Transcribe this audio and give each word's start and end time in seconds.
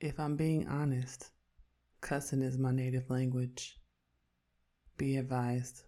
If 0.00 0.20
I'm 0.20 0.36
being 0.36 0.68
honest, 0.68 1.32
cussing 2.00 2.40
is 2.40 2.56
my 2.56 2.70
native 2.70 3.10
language. 3.10 3.80
Be 4.96 5.16
advised. 5.16 5.82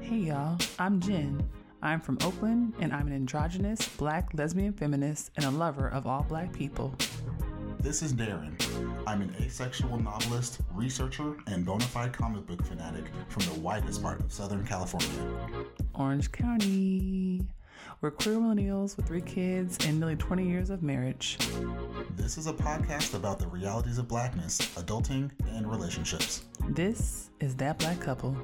Hey 0.00 0.16
y'all, 0.16 0.58
I'm 0.80 0.98
Jenn. 0.98 1.48
I'm 1.82 2.00
from 2.00 2.18
Oakland 2.24 2.74
and 2.80 2.92
I'm 2.92 3.06
an 3.06 3.12
androgynous, 3.12 3.88
black 3.90 4.30
lesbian 4.34 4.72
feminist 4.72 5.30
and 5.36 5.44
a 5.44 5.50
lover 5.50 5.86
of 5.86 6.08
all 6.08 6.24
black 6.28 6.52
people. 6.52 6.96
This 7.78 8.02
is 8.02 8.12
Daren. 8.12 8.60
I'm 9.06 9.22
an 9.22 9.32
asexual 9.40 10.02
novelist, 10.02 10.58
researcher, 10.72 11.36
and 11.46 11.64
bona 11.64 11.84
fide 11.84 12.12
comic 12.12 12.44
book 12.44 12.64
fanatic 12.66 13.04
from 13.28 13.44
the 13.44 13.60
widest 13.60 14.02
part 14.02 14.18
of 14.18 14.32
Southern 14.32 14.66
California. 14.66 15.08
Orange 15.94 16.32
County. 16.32 17.46
We're 18.00 18.10
queer 18.10 18.34
millennials 18.34 18.96
with 18.96 19.06
three 19.06 19.20
kids 19.20 19.78
and 19.86 20.00
nearly 20.00 20.16
20 20.16 20.48
years 20.48 20.70
of 20.70 20.82
marriage. 20.82 21.38
This 22.16 22.36
is 22.36 22.48
a 22.48 22.52
podcast 22.52 23.14
about 23.14 23.38
the 23.38 23.46
realities 23.46 23.98
of 23.98 24.08
blackness, 24.08 24.58
adulting, 24.74 25.30
and 25.54 25.70
relationships. 25.70 26.42
This 26.70 27.30
is 27.38 27.54
That 27.56 27.78
Black 27.78 28.00
Couple. 28.00 28.36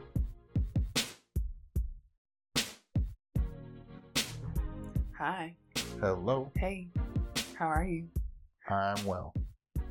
Hi. 5.19 5.57
Hello. 6.01 6.53
Hey. 6.57 6.87
How 7.59 7.67
are 7.67 7.85
you? 7.85 8.07
I'm 8.69 9.05
well. 9.05 9.35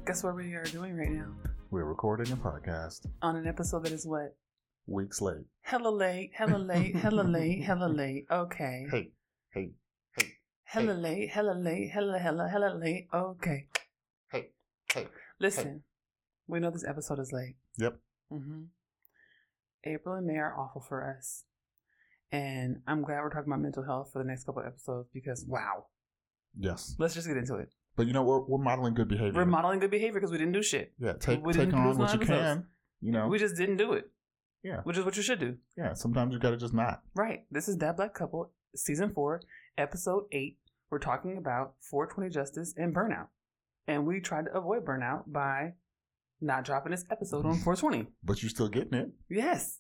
Guess 0.06 0.24
what 0.24 0.36
we 0.36 0.54
are 0.54 0.64
doing 0.64 0.96
right 0.96 1.12
now? 1.12 1.28
We're 1.70 1.86
recording 1.86 2.32
a 2.34 2.36
podcast 2.36 3.06
On 3.22 3.36
an 3.36 3.48
episode 3.48 3.84
that 3.86 3.92
is 3.92 4.06
what? 4.06 4.36
weeks 4.88 5.22
late. 5.22 5.46
Hella 5.62 5.90
late, 5.90 6.32
hella 6.34 6.58
late, 6.58 6.96
hella 6.96 7.22
late, 7.22 7.64
hella 7.64 7.86
late. 7.88 8.26
Okay. 8.32 8.88
Hey, 8.92 9.12
hey, 9.54 9.72
hey, 10.18 10.28
Hella 10.64 10.94
late, 10.94 11.30
hella 11.30 11.54
late, 11.54 11.90
hella, 11.92 12.18
hella, 12.20 12.48
hella 12.50 12.74
late. 12.78 13.08
Okay. 13.14 13.68
hey, 14.32 14.50
hey. 14.94 15.08
Listen, 15.40 15.84
we 16.48 16.60
know 16.60 16.72
this 16.72 16.86
episode 16.88 17.20
is 17.20 17.32
late. 17.32 17.56
Yep. 17.78 18.00
Mm-hmm. 18.34 18.62
April 19.86 20.16
and 20.16 20.26
May 20.28 20.38
are 20.38 20.58
awful 20.58 20.82
for 20.82 21.08
us. 21.16 21.44
And 22.32 22.78
I'm 22.88 23.04
glad 23.04 23.22
we're 23.22 23.30
talking 23.30 23.52
about 23.52 23.62
mental 23.62 23.84
health 23.84 24.12
for 24.14 24.20
the 24.20 24.28
next 24.28 24.46
couple 24.46 24.64
episodes 24.66 25.10
because, 25.14 25.46
wow. 25.48 25.86
Yes. 26.58 26.96
Let's 26.98 27.14
just 27.14 27.28
get 27.28 27.38
into 27.38 27.56
it. 27.56 27.70
But 27.96 28.08
you 28.08 28.14
know, 28.14 28.24
we're, 28.24 28.40
we're 28.42 28.58
modeling 28.64 28.94
good 28.94 29.08
behavior. 29.10 29.34
We're 29.34 29.46
modeling 29.46 29.80
good 29.80 29.92
behavior 29.92 30.14
because 30.20 30.32
we 30.32 30.38
didn't 30.38 30.54
do 30.54 30.64
shit. 30.64 30.94
yeah, 31.00 31.14
take, 31.20 31.46
we 31.46 31.54
take 31.54 31.74
on 31.74 31.98
what 31.98 32.14
you 32.14 32.20
can. 32.20 32.66
You 33.02 33.12
know, 33.12 33.28
We 33.28 33.38
just 33.40 33.56
didn't 33.56 33.78
do 33.78 33.94
it, 33.94 34.10
yeah, 34.64 34.82
which 34.84 34.98
is 34.98 35.04
what 35.04 35.18
you 35.18 35.24
should 35.24 35.40
do. 35.40 35.58
yeah. 35.78 35.94
Sometimes 35.94 36.34
you 36.34 36.40
gotta 36.40 36.58
just 36.58 36.74
not. 36.74 37.02
Right. 37.16 37.46
This 37.52 37.68
is 37.68 37.78
That 37.78 37.98
Black 37.98 38.14
Couple, 38.14 38.52
Season 38.76 39.12
4, 39.14 39.42
Episode 39.78 40.24
8. 40.32 40.58
We're 40.90 41.00
talking 41.00 41.38
about 41.38 41.74
420 41.90 42.30
justice 42.30 42.74
and 42.78 42.94
burnout. 42.96 43.28
And 43.88 44.06
we 44.06 44.20
tried 44.22 44.46
to 44.46 44.52
avoid 44.54 44.86
burnout 44.86 45.24
by 45.28 45.74
not 46.40 46.64
dropping 46.64 46.92
this 46.92 47.06
episode 47.10 47.46
on 47.46 47.54
420. 47.64 48.08
But 48.24 48.42
you're 48.44 48.50
still 48.50 48.68
getting 48.70 48.94
it. 48.94 49.10
Yes. 49.30 49.80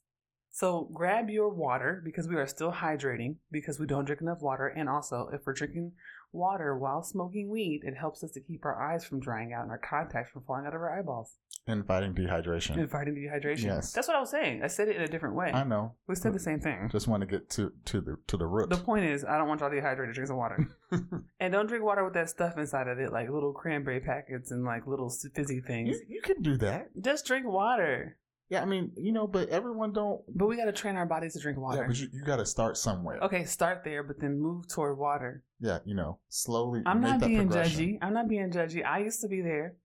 So 0.53 0.89
grab 0.93 1.29
your 1.29 1.49
water 1.49 2.01
because 2.03 2.27
we 2.27 2.35
are 2.35 2.45
still 2.47 2.71
hydrating 2.73 3.35
because 3.51 3.79
we 3.79 3.87
don't 3.87 4.05
drink 4.05 4.21
enough 4.21 4.41
water. 4.41 4.67
And 4.67 4.89
also, 4.89 5.29
if 5.31 5.41
we're 5.45 5.53
drinking 5.53 5.93
water 6.33 6.77
while 6.77 7.03
smoking 7.03 7.49
weed, 7.49 7.81
it 7.83 7.95
helps 7.97 8.23
us 8.23 8.31
to 8.31 8.41
keep 8.41 8.65
our 8.65 8.81
eyes 8.81 9.05
from 9.05 9.19
drying 9.21 9.53
out 9.53 9.63
and 9.63 9.71
our 9.71 9.77
contacts 9.77 10.31
from 10.31 10.43
falling 10.43 10.65
out 10.65 10.75
of 10.75 10.81
our 10.81 10.97
eyeballs 10.97 11.35
And 11.67 11.85
fighting 11.87 12.13
dehydration. 12.13 12.77
and 12.79 12.89
fighting 12.91 13.15
dehydration. 13.15 13.65
Yes. 13.65 13.93
That's 13.93 14.07
what 14.09 14.17
I 14.17 14.19
was 14.19 14.29
saying. 14.29 14.61
I 14.63 14.67
said 14.67 14.87
it 14.89 14.95
in 14.97 15.01
a 15.03 15.07
different 15.07 15.35
way. 15.35 15.51
I 15.53 15.63
know. 15.63 15.95
we 16.07 16.15
said 16.15 16.33
the 16.33 16.39
same 16.39 16.59
thing. 16.59 16.89
Just 16.91 17.07
want 17.07 17.21
to 17.21 17.27
get 17.27 17.49
to 17.51 17.71
to 17.85 18.01
the 18.01 18.17
to 18.27 18.35
the 18.37 18.45
root. 18.45 18.69
The 18.69 18.77
point 18.77 19.05
is, 19.05 19.23
I 19.23 19.37
don't 19.37 19.47
want 19.47 19.61
y'all 19.61 19.69
dehydrated. 19.69 20.15
Drink 20.15 20.27
some 20.27 20.37
water, 20.37 20.67
and 21.39 21.53
don't 21.53 21.67
drink 21.67 21.83
water 21.83 22.03
with 22.03 22.13
that 22.15 22.29
stuff 22.29 22.57
inside 22.57 22.87
of 22.89 22.99
it, 22.99 23.11
like 23.13 23.29
little 23.29 23.53
cranberry 23.53 23.99
packets 24.01 24.51
and 24.51 24.63
like 24.65 24.85
little 24.87 25.09
fizzy 25.35 25.61
things. 25.61 25.97
you, 26.07 26.15
you 26.15 26.21
can 26.21 26.41
do 26.41 26.57
that. 26.57 26.87
Just 27.01 27.25
drink 27.25 27.45
water. 27.47 28.17
Yeah, 28.51 28.61
I 28.61 28.65
mean, 28.65 28.91
you 28.97 29.13
know, 29.13 29.27
but 29.27 29.47
everyone 29.47 29.93
don't. 29.93 30.21
But 30.27 30.47
we 30.47 30.57
got 30.57 30.65
to 30.65 30.73
train 30.73 30.97
our 30.97 31.05
bodies 31.05 31.33
to 31.35 31.39
drink 31.39 31.57
water. 31.57 31.77
Yeah, 31.77 31.81
water. 31.83 31.87
but 31.87 31.99
you, 31.99 32.09
you 32.11 32.25
got 32.25 32.35
to 32.35 32.45
start 32.45 32.75
somewhere. 32.75 33.17
okay, 33.21 33.45
start 33.45 33.85
there, 33.85 34.03
but 34.03 34.19
then 34.19 34.41
move 34.41 34.67
toward 34.67 34.97
water. 34.97 35.45
Yeah, 35.61 35.79
you 35.85 35.95
know, 35.95 36.19
slowly. 36.27 36.83
I'm 36.85 36.99
make 36.99 37.11
not 37.11 37.19
that 37.21 37.27
being 37.27 37.47
judgy. 37.47 37.97
I'm 38.01 38.13
not 38.13 38.27
being 38.27 38.51
judgy. 38.51 38.85
I 38.85 38.99
used 38.99 39.21
to 39.21 39.29
be 39.29 39.39
there. 39.39 39.75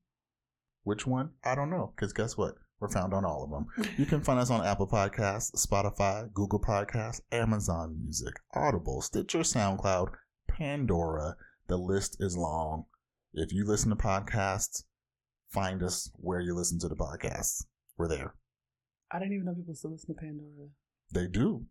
Which 0.83 1.07
one? 1.07 1.31
I 1.43 1.55
don't 1.55 1.69
know. 1.69 1.93
Because 1.95 2.13
guess 2.13 2.37
what? 2.37 2.55
We're 2.79 2.89
found 2.89 3.13
on 3.13 3.25
all 3.25 3.43
of 3.43 3.49
them. 3.49 3.89
You 3.97 4.05
can 4.05 4.21
find 4.21 4.39
us 4.39 4.49
on 4.49 4.65
Apple 4.65 4.87
Podcasts, 4.87 5.51
Spotify, 5.55 6.31
Google 6.33 6.61
Podcasts, 6.61 7.21
Amazon 7.31 7.97
Music, 8.01 8.33
Audible, 8.53 9.01
Stitcher, 9.01 9.39
SoundCloud, 9.39 10.09
Pandora. 10.47 11.35
The 11.67 11.77
list 11.77 12.17
is 12.19 12.37
long. 12.37 12.85
If 13.33 13.51
you 13.53 13.65
listen 13.65 13.89
to 13.89 13.95
podcasts, 13.95 14.83
find 15.49 15.83
us 15.83 16.09
where 16.15 16.39
you 16.39 16.55
listen 16.55 16.79
to 16.79 16.87
the 16.87 16.95
podcasts. 16.95 17.65
We're 17.97 18.07
there. 18.07 18.35
I 19.11 19.19
didn't 19.19 19.33
even 19.33 19.45
know 19.45 19.53
people 19.53 19.75
still 19.75 19.91
listen 19.91 20.15
to 20.15 20.19
Pandora. 20.19 20.69
They 21.13 21.27
do. 21.27 21.65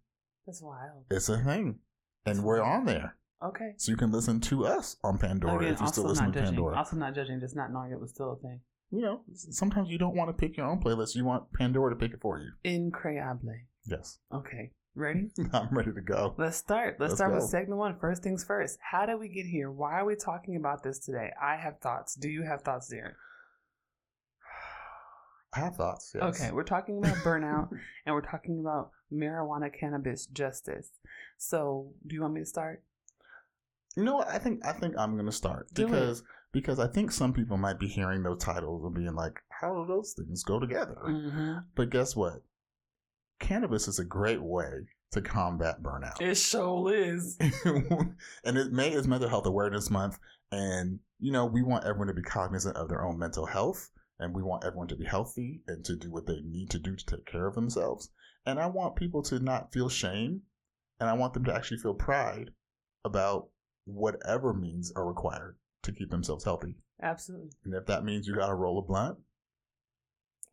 That's 0.46 0.62
wild. 0.62 1.04
It's 1.10 1.28
a 1.28 1.38
thing. 1.38 1.78
And 2.26 2.44
we're 2.44 2.62
on 2.62 2.84
there. 2.84 3.16
Okay. 3.42 3.72
So 3.76 3.92
you 3.92 3.96
can 3.96 4.10
listen 4.10 4.40
to 4.40 4.66
us 4.66 4.96
on 5.04 5.18
Pandora 5.18 5.58
Again, 5.58 5.74
if 5.74 5.80
you 5.80 5.86
still 5.86 6.04
listen 6.04 6.26
not 6.26 6.32
to 6.34 6.40
judging. 6.40 6.54
Pandora. 6.54 6.76
Also 6.76 6.96
not 6.96 7.14
judging, 7.14 7.40
just 7.40 7.56
not 7.56 7.72
knowing 7.72 7.92
it 7.92 8.00
was 8.00 8.10
still 8.10 8.32
a 8.32 8.36
thing. 8.36 8.60
You 8.90 9.02
know, 9.02 9.20
sometimes 9.34 9.90
you 9.90 9.98
don't 9.98 10.16
want 10.16 10.30
to 10.30 10.32
pick 10.32 10.56
your 10.56 10.66
own 10.66 10.80
playlist. 10.80 11.14
You 11.14 11.24
want 11.24 11.52
Pandora 11.52 11.90
to 11.90 11.96
pick 11.96 12.12
it 12.12 12.20
for 12.20 12.38
you. 12.38 12.50
Increíble. 12.64 13.60
Yes. 13.86 14.18
Okay. 14.32 14.72
Ready? 14.94 15.28
I'm 15.52 15.68
ready 15.70 15.92
to 15.92 16.00
go. 16.00 16.34
Let's 16.38 16.56
start. 16.56 16.96
Let's, 16.98 17.10
Let's 17.10 17.14
start 17.16 17.32
go. 17.32 17.36
with 17.36 17.50
segment 17.50 17.78
one. 17.78 17.98
First 18.00 18.22
things 18.22 18.44
first. 18.44 18.78
How 18.80 19.06
did 19.06 19.20
we 19.20 19.28
get 19.28 19.46
here? 19.46 19.70
Why 19.70 20.00
are 20.00 20.04
we 20.04 20.16
talking 20.16 20.56
about 20.56 20.82
this 20.82 20.98
today? 20.98 21.30
I 21.40 21.56
have 21.56 21.78
thoughts. 21.80 22.14
Do 22.14 22.28
you 22.28 22.42
have 22.42 22.62
thoughts, 22.62 22.92
Daren? 22.92 23.12
I 25.54 25.60
have 25.60 25.76
thoughts. 25.76 26.12
Yes. 26.14 26.40
Okay, 26.40 26.52
we're 26.52 26.64
talking 26.64 26.98
about 26.98 27.16
burnout 27.18 27.68
and 28.06 28.14
we're 28.14 28.22
talking 28.22 28.58
about 28.58 28.90
marijuana 29.12 29.70
cannabis 29.72 30.26
justice. 30.26 30.90
So, 31.36 31.92
do 32.06 32.14
you 32.14 32.22
want 32.22 32.34
me 32.34 32.40
to 32.40 32.46
start? 32.46 32.82
You 33.96 34.04
know 34.04 34.16
what? 34.16 34.28
I 34.28 34.38
think 34.38 34.64
I 34.64 34.72
think 34.72 34.94
I'm 34.98 35.16
gonna 35.16 35.32
start 35.32 35.68
Do 35.74 35.92
it. 35.92 36.22
Because 36.52 36.78
I 36.78 36.86
think 36.86 37.12
some 37.12 37.32
people 37.32 37.56
might 37.56 37.78
be 37.78 37.88
hearing 37.88 38.22
those 38.22 38.42
titles 38.42 38.84
and 38.84 38.94
being 38.94 39.14
like, 39.14 39.40
"How 39.60 39.74
do 39.74 39.86
those 39.86 40.14
things 40.14 40.42
go 40.42 40.58
together?" 40.58 40.96
Mm-hmm. 41.04 41.58
But 41.74 41.90
guess 41.90 42.16
what? 42.16 42.42
Cannabis 43.40 43.86
is 43.86 43.98
a 43.98 44.04
great 44.04 44.42
way 44.42 44.88
to 45.12 45.22
combat 45.22 45.82
burnout. 45.82 46.20
It 46.20 46.36
sure 46.36 46.92
is. 46.92 47.36
and 48.44 48.58
it 48.58 48.72
May 48.72 48.92
is 48.92 49.06
Mental 49.06 49.28
Health 49.28 49.46
Awareness 49.46 49.90
Month, 49.90 50.18
and 50.50 51.00
you 51.18 51.32
know 51.32 51.46
we 51.46 51.62
want 51.62 51.84
everyone 51.84 52.08
to 52.08 52.14
be 52.14 52.22
cognizant 52.22 52.76
of 52.76 52.88
their 52.88 53.04
own 53.04 53.18
mental 53.18 53.46
health, 53.46 53.90
and 54.18 54.34
we 54.34 54.42
want 54.42 54.64
everyone 54.64 54.88
to 54.88 54.96
be 54.96 55.04
healthy 55.04 55.62
and 55.66 55.84
to 55.84 55.96
do 55.96 56.10
what 56.10 56.26
they 56.26 56.40
need 56.40 56.70
to 56.70 56.78
do 56.78 56.96
to 56.96 57.06
take 57.06 57.26
care 57.26 57.46
of 57.46 57.54
themselves. 57.54 58.10
And 58.46 58.58
I 58.58 58.66
want 58.66 58.96
people 58.96 59.22
to 59.24 59.38
not 59.38 59.72
feel 59.72 59.90
shame, 59.90 60.42
and 60.98 61.10
I 61.10 61.12
want 61.12 61.34
them 61.34 61.44
to 61.44 61.54
actually 61.54 61.78
feel 61.78 61.94
pride 61.94 62.50
about 63.04 63.48
whatever 63.84 64.52
means 64.54 64.92
are 64.96 65.06
required 65.06 65.56
to 65.82 65.92
keep 65.92 66.10
themselves 66.10 66.44
healthy. 66.44 66.76
Absolutely. 67.02 67.50
And 67.64 67.74
if 67.74 67.86
that 67.86 68.04
means 68.04 68.26
you 68.26 68.34
got 68.34 68.48
to 68.48 68.54
roll 68.54 68.78
a 68.78 68.82
blunt, 68.82 69.18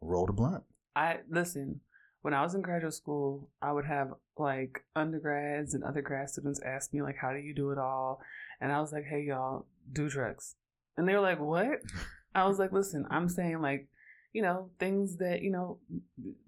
roll 0.02 0.26
the 0.26 0.34
blunt. 0.34 0.64
I 0.96 1.20
listen. 1.30 1.82
When 2.22 2.34
I 2.34 2.42
was 2.42 2.56
in 2.56 2.62
graduate 2.62 2.94
school, 2.94 3.50
I 3.62 3.72
would 3.72 3.86
have 3.86 4.14
like 4.38 4.84
undergrads 4.96 5.76
and 5.76 5.84
other 5.84 6.02
grad 6.02 6.30
students 6.30 6.60
ask 6.66 6.92
me 6.94 7.02
like, 7.04 7.18
"How 7.18 7.32
do 7.34 7.38
you 7.40 7.54
do 7.54 7.72
it 7.72 7.78
all?" 7.78 8.20
And 8.60 8.72
I 8.72 8.80
was 8.82 8.92
like, 8.92 9.04
"Hey, 9.06 9.22
y'all, 9.22 9.68
do 9.92 10.10
drugs." 10.10 10.56
And 10.98 11.08
they 11.08 11.14
were 11.14 11.20
like, 11.22 11.40
"What?" 11.40 11.82
I 12.34 12.48
was 12.48 12.58
like, 12.58 12.72
"Listen, 12.72 13.06
I'm 13.12 13.30
saying 13.30 13.62
like, 13.62 13.90
you 14.34 14.42
know, 14.42 14.72
things 14.80 15.18
that 15.18 15.42
you 15.44 15.52
know, 15.52 15.80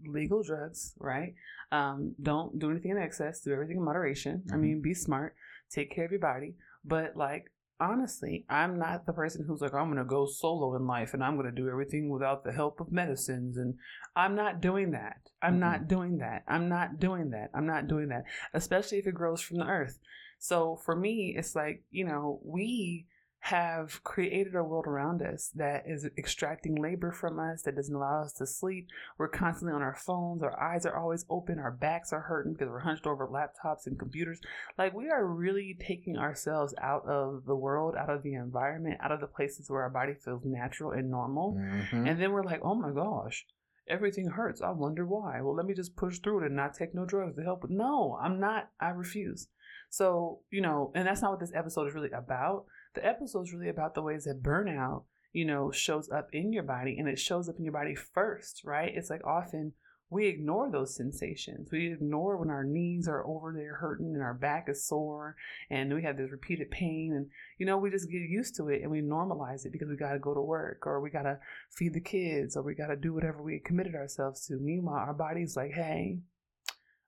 legal 0.06 0.42
drugs, 0.42 0.96
right? 1.00 1.36
Um, 1.72 2.16
don't 2.22 2.58
do 2.58 2.72
anything 2.72 2.92
in 2.92 2.98
excess. 2.98 3.42
Do 3.42 3.54
everything 3.54 3.78
in 3.78 3.84
moderation. 3.84 4.44
I 4.52 4.56
Mhm. 4.56 4.62
mean, 4.62 4.82
be 4.82 4.94
smart. 4.96 5.36
Take 5.70 5.92
care 5.92 6.06
of 6.06 6.12
your 6.12 6.20
body. 6.20 6.56
But 6.84 7.16
like, 7.16 7.52
honestly, 7.80 8.46
I'm 8.50 8.80
not 8.80 9.06
the 9.06 9.14
person 9.14 9.46
who's 9.46 9.62
like, 9.62 9.74
I'm 9.74 9.90
gonna 9.90 10.06
go 10.06 10.26
solo 10.26 10.76
in 10.76 10.88
life 10.88 11.14
and 11.14 11.24
I'm 11.24 11.36
gonna 11.36 11.52
do 11.52 11.70
everything 11.70 12.10
without 12.10 12.44
the 12.44 12.52
help 12.52 12.80
of 12.80 12.92
medicines 12.92 13.58
and 13.58 13.76
I'm 14.16 14.36
not 14.36 14.62
doing 14.62 14.92
that. 14.92 15.18
I'm 15.42 15.54
mm-hmm. 15.54 15.60
not 15.60 15.88
doing 15.88 16.18
that. 16.20 16.44
I'm 16.48 16.70
not 16.70 17.00
doing 17.00 17.32
that. 17.32 17.50
I'm 17.54 17.68
not 17.68 17.88
doing 17.88 18.10
that. 18.10 18.24
Especially 18.54 18.98
if 18.98 19.08
it 19.08 19.16
grows 19.16 19.42
from 19.42 19.58
the 19.58 19.66
earth. 19.66 20.00
So 20.40 20.80
for 20.86 20.96
me, 20.96 21.36
it's 21.38 21.56
like, 21.56 21.84
you 21.92 22.06
know, 22.06 22.40
we 22.44 23.08
have 23.50 24.04
created 24.04 24.56
a 24.56 24.64
world 24.64 24.88
around 24.88 25.22
us 25.22 25.52
that 25.56 25.84
is 25.88 26.06
extracting 26.18 26.76
labor 26.76 27.14
from 27.14 27.40
us, 27.40 27.62
that 27.62 27.78
doesn't 27.78 27.96
allow 27.96 28.22
us 28.22 28.34
to 28.34 28.46
sleep. 28.46 28.90
We're 29.18 29.30
constantly 29.30 29.74
on 29.74 29.82
our 29.82 29.96
phones, 29.96 30.44
our 30.44 30.60
eyes 30.62 30.86
are 30.86 30.98
always 30.98 31.24
open, 31.30 31.58
our 31.58 31.72
backs 31.72 32.12
are 32.12 32.20
hurting 32.20 32.54
because 32.54 32.68
we're 32.68 32.80
hunched 32.80 33.08
over 33.08 33.26
laptops 33.26 33.88
and 33.88 33.98
computers. 33.98 34.42
Like 34.78 34.94
we 34.94 35.10
are 35.10 35.26
really 35.26 35.78
taking 35.80 36.18
ourselves 36.18 36.74
out 36.82 37.06
of 37.08 37.46
the 37.46 37.56
world, 37.56 37.96
out 37.98 38.10
of 38.10 38.22
the 38.22 38.34
environment, 38.34 38.98
out 39.00 39.14
of 39.14 39.22
the 39.22 39.28
places 39.28 39.70
where 39.70 39.84
our 39.84 39.90
body 39.90 40.14
feels 40.14 40.44
natural 40.44 40.92
and 40.92 41.10
normal. 41.10 41.54
Mhm. 41.54 42.06
And 42.10 42.22
then 42.22 42.34
we're 42.34 42.44
like, 42.44 42.60
oh 42.64 42.76
my 42.76 42.92
gosh, 42.92 43.46
everything 43.88 44.28
hurts. 44.28 44.62
I 44.62 44.72
wonder 44.72 45.06
why. 45.06 45.40
Well, 45.40 45.56
let 45.56 45.66
me 45.66 45.74
just 45.74 45.96
push 45.96 46.20
through 46.20 46.42
it 46.44 46.48
and 46.48 46.56
not 46.58 46.74
take 46.74 46.94
no 46.94 47.06
drugs 47.06 47.38
to 47.38 47.44
help. 47.44 47.62
But 47.62 47.70
no, 47.70 48.20
I'm 48.22 48.42
not. 48.42 48.72
I 48.82 48.90
refuse. 48.90 49.48
So, 49.90 50.42
you 50.52 50.60
know, 50.62 50.92
and 50.96 51.08
that's 51.08 51.22
not 51.22 51.32
what 51.32 51.40
this 51.40 51.54
episode 51.56 51.88
is 51.88 51.94
really 51.94 52.12
about. 52.12 52.66
The 52.98 53.06
episode 53.06 53.44
is 53.44 53.54
really 53.54 53.70
about 53.70 53.94
the 53.94 54.02
ways 54.02 54.24
that 54.24 54.42
burnout, 54.42 55.04
you 55.32 55.46
know, 55.46 55.70
shows 55.70 56.10
up 56.10 56.30
in 56.34 56.52
your 56.52 56.64
body 56.64 56.98
and 56.98 57.08
it 57.08 57.20
shows 57.20 57.48
up 57.48 57.60
in 57.60 57.64
your 57.64 57.74
body 57.74 57.94
first, 57.94 58.64
right? 58.66 58.92
It's 58.92 59.12
like 59.12 59.24
often 59.24 59.74
we 60.10 60.26
ignore 60.26 60.72
those 60.72 60.96
sensations. 60.96 61.70
We 61.72 61.94
ignore 61.94 62.38
when 62.38 62.50
our 62.50 62.64
knees 62.64 63.08
are 63.08 63.24
over 63.24 63.54
there 63.56 63.76
hurting 63.76 64.16
and 64.16 64.24
our 64.24 64.34
back 64.34 64.66
is 64.68 64.88
sore 64.88 65.36
and 65.70 65.94
we 65.94 66.02
have 66.02 66.18
this 66.18 66.32
repeated 66.32 66.72
pain 66.72 67.14
and 67.16 67.28
you 67.60 67.68
know 67.68 67.78
we 67.78 67.92
just 67.92 68.10
get 68.10 68.18
used 68.18 68.56
to 68.56 68.70
it 68.70 68.82
and 68.82 68.90
we 68.90 69.02
normalize 69.02 69.64
it 69.64 69.72
because 69.72 69.90
we 69.90 69.96
got 69.96 70.14
to 70.14 70.20
go 70.20 70.34
to 70.34 70.42
work 70.42 70.88
or 70.88 71.00
we 71.00 71.12
got 71.12 71.22
to 71.22 71.38
feed 71.70 71.94
the 71.94 72.02
kids 72.02 72.58
or 72.58 72.64
we 72.64 72.74
got 72.74 72.88
to 72.88 72.96
do 72.96 73.14
whatever 73.14 73.44
we 73.44 73.62
committed 73.64 73.94
ourselves 73.94 74.48
to. 74.48 74.58
Meanwhile, 74.60 75.06
our 75.06 75.14
body's 75.14 75.56
like, 75.56 75.74
"Hey, 75.74 76.18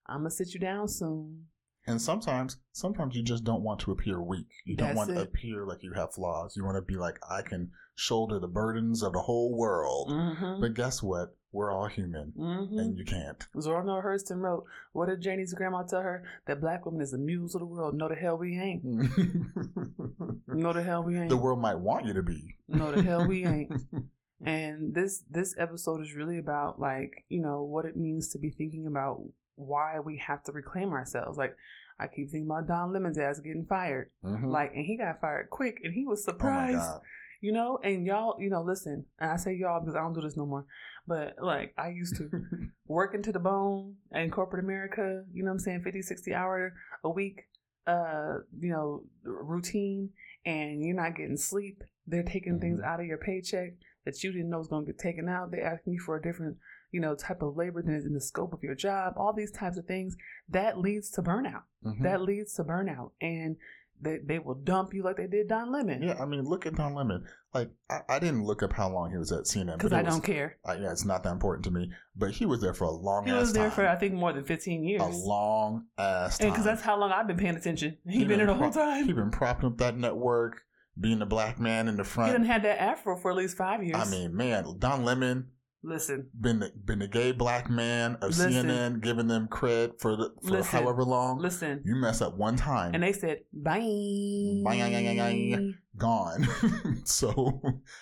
I'm 0.05 0.19
going 0.19 0.29
to 0.29 0.35
sit 0.35 0.53
you 0.53 0.59
down 0.59 0.87
soon." 0.87 1.47
And 1.89 2.01
sometimes, 2.01 2.57
sometimes 2.71 3.15
you 3.15 3.23
just 3.23 3.43
don't 3.43 3.63
want 3.63 3.79
to 3.81 3.91
appear 3.91 4.21
weak. 4.21 4.47
You 4.65 4.75
don't 4.77 4.89
That's 4.89 4.97
want 4.97 5.09
to 5.11 5.19
it. 5.19 5.23
appear 5.23 5.65
like 5.65 5.83
you 5.83 5.93
have 5.93 6.13
flaws. 6.13 6.55
You 6.55 6.63
want 6.63 6.77
to 6.77 6.81
be 6.81 6.95
like, 6.97 7.19
I 7.29 7.41
can 7.41 7.71
shoulder 7.95 8.39
the 8.39 8.47
burdens 8.47 9.03
of 9.03 9.13
the 9.13 9.19
whole 9.21 9.57
world. 9.57 10.09
Mhm. 10.09 10.61
But 10.61 10.73
guess 10.75 11.01
what? 11.03 11.35
We're 11.51 11.71
all 11.71 11.87
human, 11.87 12.31
Mhm. 12.37 12.79
and 12.79 12.95
you 12.97 13.03
can't. 13.03 13.43
Zora 13.59 13.83
Neale 13.83 14.03
Hurston 14.03 14.39
wrote, 14.39 14.65
"What 14.93 15.07
did 15.07 15.19
Janie's 15.21 15.53
grandma 15.55 15.81
tell 15.81 16.01
her? 16.03 16.23
That 16.45 16.61
black 16.61 16.85
woman 16.85 17.01
is 17.01 17.09
the 17.09 17.17
muse 17.17 17.55
of 17.55 17.61
the 17.61 17.65
world. 17.65 17.95
No, 17.95 18.07
the 18.07 18.13
hell 18.13 18.37
we 18.37 18.59
ain't. 18.59 18.83
No, 20.47 20.73
the 20.73 20.83
hell 20.83 21.03
we 21.03 21.17
ain't. 21.17 21.29
the 21.29 21.37
world 21.37 21.59
might 21.59 21.79
want 21.79 22.05
you 22.05 22.13
to 22.13 22.23
be. 22.23 22.55
No, 22.67 22.91
the 22.91 23.01
hell 23.03 23.27
we 23.27 23.45
ain't." 23.45 23.71
And 24.41 24.93
this 24.95 25.23
this 25.29 25.53
episode 25.57 25.99
is 26.01 26.13
really 26.15 26.37
about 26.37 26.79
like 26.79 27.25
you 27.27 27.41
know 27.41 27.61
what 27.63 27.83
it 27.83 27.97
means 27.97 28.29
to 28.29 28.39
be 28.39 28.49
thinking 28.49 28.87
about 28.87 29.21
why 29.59 29.99
we 29.99 30.17
have 30.25 30.43
to 30.43 30.51
reclaim 30.51 30.91
ourselves. 30.93 31.37
Like 31.37 31.55
I 31.99 32.07
keep 32.07 32.29
thinking 32.31 32.49
about 32.49 32.67
Don 32.67 32.93
Lemon's 32.93 33.17
ass 33.17 33.39
getting 33.39 33.65
fired. 33.67 34.09
Mhm. 34.23 34.45
Like 34.49 34.71
and 34.73 34.85
he 34.85 34.97
got 34.97 35.19
fired 35.21 35.49
quick, 35.49 35.79
and 35.83 35.93
he 35.93 36.05
was 36.05 36.21
oh 36.27 36.31
surprised. 36.31 36.77
god. 36.77 37.01
you 37.41 37.51
know. 37.51 37.77
And 37.83 38.05
y'all, 38.05 38.35
you 38.39 38.49
know, 38.49 38.61
listen. 38.63 39.05
And 39.19 39.31
I 39.31 39.35
say 39.35 39.53
y'all 39.55 39.79
because 39.81 39.95
I 39.95 39.99
don't 39.99 40.13
do 40.13 40.21
this 40.21 40.37
no 40.37 40.45
more. 40.45 40.65
But 41.07 41.35
like 41.41 41.73
I 41.77 41.89
used 41.89 42.15
to 42.17 42.29
working 42.87 43.21
to 43.23 43.31
the 43.31 43.39
bone 43.39 43.95
in 44.13 44.31
corporate 44.31 44.63
America. 44.63 45.23
You 45.33 45.43
know 45.43 45.49
what 45.49 45.55
I'm 45.55 45.59
saying? 45.59 45.81
50, 45.83 46.01
60 46.01 46.33
hour 46.33 46.73
a 47.03 47.09
week. 47.09 47.43
Uh, 47.87 48.39
you 48.59 48.71
know, 48.71 49.01
routine, 49.23 50.11
and 50.45 50.83
you're 50.83 50.95
not 50.95 51.15
getting 51.15 51.35
sleep. 51.37 51.83
They're 52.05 52.21
taking 52.23 52.59
things 52.59 52.79
out 52.81 52.99
of 52.99 53.07
your 53.07 53.17
paycheck 53.17 53.71
that 54.05 54.23
you 54.23 54.31
didn't 54.31 54.49
know 54.51 54.59
was 54.59 54.67
going 54.67 54.85
to 54.85 54.91
get 54.91 54.99
taken 55.01 55.27
out. 55.27 55.49
They're 55.49 55.65
asking 55.65 55.93
you 55.93 55.99
for 55.99 56.15
a 56.15 56.21
different, 56.21 56.57
you 56.91 56.99
know, 57.01 57.15
type 57.15 57.41
of 57.41 57.55
labor 57.55 57.81
than 57.81 57.93
is 57.95 58.05
in 58.05 58.13
the 58.13 58.21
scope 58.21 58.53
of 58.53 58.63
your 58.63 58.75
job. 58.75 59.13
All 59.17 59.33
these 59.33 59.51
types 59.51 59.77
of 59.77 59.85
things 59.85 60.15
that 60.49 60.77
leads 60.77 61.09
to 61.11 61.21
burnout. 61.21 61.63
Mhm. 61.85 62.03
That 62.03 62.21
leads 62.21 62.53
to 62.55 62.63
burnout, 62.63 63.11
and 63.21 63.55
they 64.01 64.17
they 64.25 64.39
will 64.39 64.55
dump 64.55 64.93
you 64.93 65.03
like 65.03 65.17
they 65.17 65.27
did 65.27 65.47
Don 65.49 65.71
Lemon. 65.71 66.01
yeah, 66.01 66.17
I 66.21 66.25
mean, 66.25 66.43
look 66.45 66.65
at 66.65 66.75
Don 66.75 66.93
Lemon. 66.93 67.25
Like, 67.53 67.69
I, 67.89 68.01
I 68.07 68.19
didn't 68.19 68.43
look 68.43 68.61
up 68.63 68.71
how 68.73 68.89
long 68.89 69.09
he 69.11 69.17
was 69.17 69.31
at 69.31 69.43
CNN 69.45 69.77
because 69.77 69.91
I 69.91 70.01
was- 70.03 70.13
don't 70.13 70.23
care. 70.23 70.57
Uh, 70.67 70.77
yeah, 70.79 70.91
it's 70.91 71.03
not 71.03 71.23
that 71.23 71.31
important 71.31 71.65
to 71.65 71.71
me. 71.71 71.91
But 72.15 72.31
he 72.31 72.45
was 72.45 72.61
there 72.61 72.73
for 72.73 72.83
a 72.85 72.91
long 72.91 73.25
He 73.25 73.31
ass 73.31 73.39
was 73.39 73.53
there 73.53 73.63
time. 73.63 73.71
for 73.71 73.87
I 73.87 73.95
think 73.95 74.13
more 74.13 74.31
than 74.31 74.43
15 74.43 74.83
years. 74.83 75.01
a 75.01 75.05
long 75.27 75.85
ass 75.97 76.37
time. 76.37 76.47
And 76.47 76.53
because 76.53 76.65
that's 76.65 76.81
how 76.81 76.97
long 76.97 77.11
I've 77.11 77.27
been 77.27 77.37
paying 77.37 77.55
attention. 77.55 77.97
He, 78.05 78.19
been 78.19 78.27
been 78.29 78.37
there 78.37 78.47
the 78.47 78.53
whole 78.53 78.71
time. 78.71 79.05
He's 79.05 79.15
been 79.15 79.31
propping 79.31 79.65
up 79.67 79.77
that 79.79 79.97
network, 79.97 80.61
being 80.99 81.19
the 81.19 81.25
black 81.25 81.59
man 81.59 81.87
in 81.87 81.97
the 81.97 82.03
front. 82.03 82.29
He 82.31 82.37
didn't 82.37 82.47
have 82.51 82.61
that 82.63 82.79
afro 82.81 83.17
for 83.17 83.31
at 83.31 83.37
least 83.37 83.57
five 83.57 83.83
years. 83.83 83.95
I 83.97 84.09
mean, 84.09 84.35
man, 84.35 84.75
Don 84.79 85.03
Lemon 85.03 85.49
listen, 85.83 86.29
been 86.39 86.59
the, 86.59 86.71
been 86.85 86.99
the 86.99 87.07
gay 87.07 87.31
black 87.31 87.69
man 87.69 88.15
of 88.21 88.37
Listen. 88.37 88.51
CNN, 88.67 89.01
giving 89.01 89.27
them 89.27 89.47
cred 89.47 89.99
for 89.99 90.15
the, 90.15 90.31
for 90.43 90.51
Listen. 90.51 90.79
however 90.83 91.03
long. 91.03 91.39
listen. 91.39 91.81
You 91.85 91.95
mess 91.95 92.21
up 92.21 92.37
one 92.37 92.55
time, 92.55 92.93
And 92.93 93.03
they 93.03 93.13
said, 93.13 93.39
bye. 93.53 93.79
Bye. 94.63 95.73
gone. 95.97 96.47
so 97.05 97.61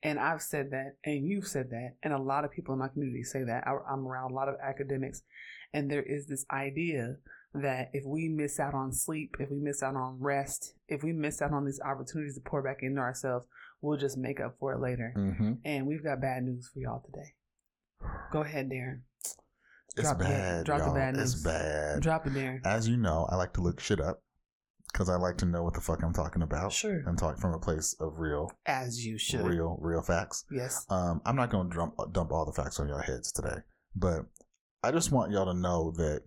And 0.03 0.19
I've 0.19 0.43
said 0.43 0.73
that, 0.73 0.97
and 1.05 1.27
you've 1.27 1.47
said 1.47 1.71
that, 1.71 1.95
and 2.03 2.13
a 2.13 2.19
lot 2.19 2.45
of 2.45 2.51
people 2.51 2.75
in 2.75 2.81
my 2.81 2.89
community 2.89 3.23
say 3.23 3.45
that. 3.45 3.67
I, 3.67 3.79
I'm 3.91 4.07
around 4.07 4.33
a 4.33 4.35
lot 4.35 4.51
of 4.51 4.57
academics, 4.63 5.23
and 5.73 5.91
there 5.91 6.03
is 6.03 6.27
this 6.27 6.45
idea 6.53 7.17
that 7.55 7.91
if 7.93 8.05
we 8.07 8.29
miss 8.29 8.61
out 8.61 8.75
on 8.75 8.93
sleep, 8.93 9.37
if 9.41 9.51
we 9.51 9.59
miss 9.59 9.83
out 9.83 9.95
on 9.97 10.19
rest, 10.21 10.75
if 10.89 11.03
we 11.03 11.13
miss 11.13 11.41
out 11.43 11.53
on 11.53 11.65
these 11.65 11.81
opportunities 11.85 12.35
to 12.35 12.41
pour 12.41 12.63
back 12.63 12.79
into 12.83 13.01
ourselves, 13.01 13.47
we'll 13.81 13.97
just 13.99 14.19
make 14.19 14.41
up 14.41 14.57
for 14.61 14.75
it 14.75 14.81
later. 14.81 15.15
Mm-hmm. 15.17 15.53
And 15.65 15.87
we've 15.87 16.05
got 16.05 16.21
bad 16.21 16.43
news 16.45 16.71
for 16.73 16.81
y'all 16.81 17.03
today. 17.05 17.33
Go 18.33 18.43
ahead, 18.43 18.69
Daren. 18.71 19.01
It's 19.97 20.03
Drop 20.09 20.21
it. 20.21 20.25
bad. 20.25 20.67
Drop 20.67 20.79
the 20.81 20.85
y'all. 20.87 20.95
bad 20.95 21.17
It's 21.17 21.43
bad. 21.43 22.01
Drop 22.03 22.27
it, 22.27 22.33
Daren. 22.35 22.61
As 22.65 22.89
you 22.89 22.97
know, 22.97 23.27
I 23.31 23.37
like 23.37 23.55
to 23.55 23.61
look 23.63 23.81
shit 23.81 24.01
up 24.01 24.23
because 24.93 25.09
I 25.09 25.17
like 25.17 25.39
to 25.39 25.47
know 25.47 25.65
what 25.65 25.75
the 25.75 25.81
fuck 25.81 26.03
I'm 26.03 26.13
talking 26.13 26.43
about 26.43 26.73
Sure. 26.73 27.03
and 27.07 27.19
talk 27.19 27.39
from 27.39 27.55
a 27.55 27.59
place 27.59 27.97
of 27.99 28.19
real, 28.19 28.51
As 28.67 29.05
you 29.05 29.19
should. 29.19 29.41
real, 29.41 29.77
real 29.81 30.03
facts. 30.03 30.45
Yes. 30.53 30.87
Um, 30.91 31.21
I'm 31.27 31.35
not 31.37 31.51
going 31.51 31.71
to 31.71 31.77
dump, 31.77 31.95
dump 32.13 32.31
all 32.31 32.45
the 32.47 32.53
facts 32.53 32.79
on 32.79 32.89
your 32.89 33.01
heads 33.03 33.33
today, 33.33 33.57
but 33.97 34.21
I 34.85 34.93
just 34.93 35.11
want 35.11 35.33
y'all 35.33 35.53
to 35.53 35.59
know 35.59 35.93
that 35.97 36.23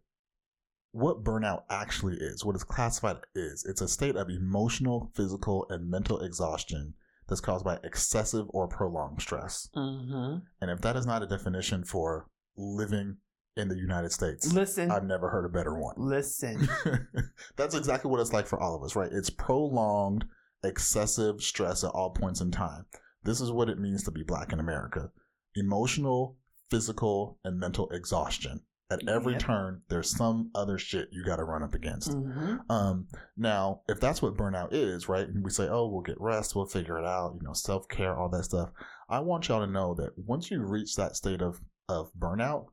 what 0.91 1.23
burnout 1.23 1.63
actually 1.69 2.17
is, 2.17 2.43
what 2.43 2.55
is 2.55 2.63
classified 2.63 3.17
is, 3.33 3.65
it's 3.67 3.81
a 3.81 3.87
state 3.87 4.15
of 4.15 4.29
emotional, 4.29 5.11
physical, 5.15 5.65
and 5.69 5.89
mental 5.89 6.19
exhaustion 6.19 6.93
that's 7.27 7.41
caused 7.41 7.63
by 7.63 7.77
excessive 7.83 8.45
or 8.49 8.67
prolonged 8.67 9.21
stress. 9.21 9.69
Mm-hmm. 9.75 10.39
And 10.59 10.71
if 10.71 10.81
that 10.81 10.97
is 10.97 11.05
not 11.05 11.23
a 11.23 11.27
definition 11.27 11.85
for 11.85 12.27
living 12.57 13.17
in 13.55 13.69
the 13.69 13.77
United 13.77 14.11
States, 14.11 14.51
Listen. 14.51 14.91
I've 14.91 15.05
never 15.05 15.29
heard 15.29 15.45
a 15.45 15.49
better 15.49 15.77
one. 15.79 15.95
Listen. 15.97 16.67
That's 17.55 17.75
exactly 17.75 18.11
what 18.11 18.19
it's 18.19 18.33
like 18.33 18.47
for 18.47 18.59
all 18.59 18.75
of 18.75 18.83
us, 18.83 18.95
right? 18.95 19.11
It's 19.11 19.29
prolonged, 19.29 20.25
excessive 20.63 21.41
stress 21.41 21.83
at 21.83 21.91
all 21.91 22.09
points 22.09 22.41
in 22.41 22.51
time. 22.51 22.85
This 23.23 23.39
is 23.39 23.51
what 23.51 23.69
it 23.69 23.79
means 23.79 24.03
to 24.03 24.11
be 24.11 24.23
black 24.23 24.51
in 24.51 24.59
America 24.59 25.11
emotional, 25.55 26.37
physical, 26.69 27.37
and 27.43 27.59
mental 27.59 27.89
exhaustion. 27.89 28.61
At 28.91 29.07
every 29.07 29.33
Yep. 29.33 29.41
turn, 29.41 29.81
there's 29.89 30.09
some 30.15 30.51
other 30.53 30.77
shit 30.77 31.09
you 31.11 31.23
got 31.23 31.37
to 31.37 31.43
run 31.45 31.63
up 31.63 31.73
against. 31.73 32.11
mm-hmm. 32.11 32.57
Um, 32.69 33.07
now, 33.37 33.81
if 33.87 33.99
that's 33.99 34.21
what 34.21 34.35
burnout 34.35 34.73
is, 34.73 35.07
right? 35.07 35.27
And 35.27 35.43
we 35.43 35.49
say, 35.49 35.67
oh, 35.69 35.87
we'll 35.87 36.01
get 36.01 36.19
rest, 36.19 36.55
we'll 36.55 36.65
figure 36.65 36.99
it 36.99 37.05
out, 37.05 37.35
you 37.39 37.47
know, 37.47 37.53
self 37.53 37.87
care, 37.87 38.15
all 38.15 38.29
that 38.29 38.43
stuff. 38.43 38.69
I 39.09 39.19
want 39.19 39.47
y'all 39.47 39.65
to 39.65 39.71
know 39.71 39.93
that 39.95 40.11
once 40.17 40.51
you 40.51 40.61
reach 40.63 40.95
that 40.97 41.15
state 41.15 41.41
of, 41.41 41.61
of 41.87 42.11
burnout, 42.19 42.65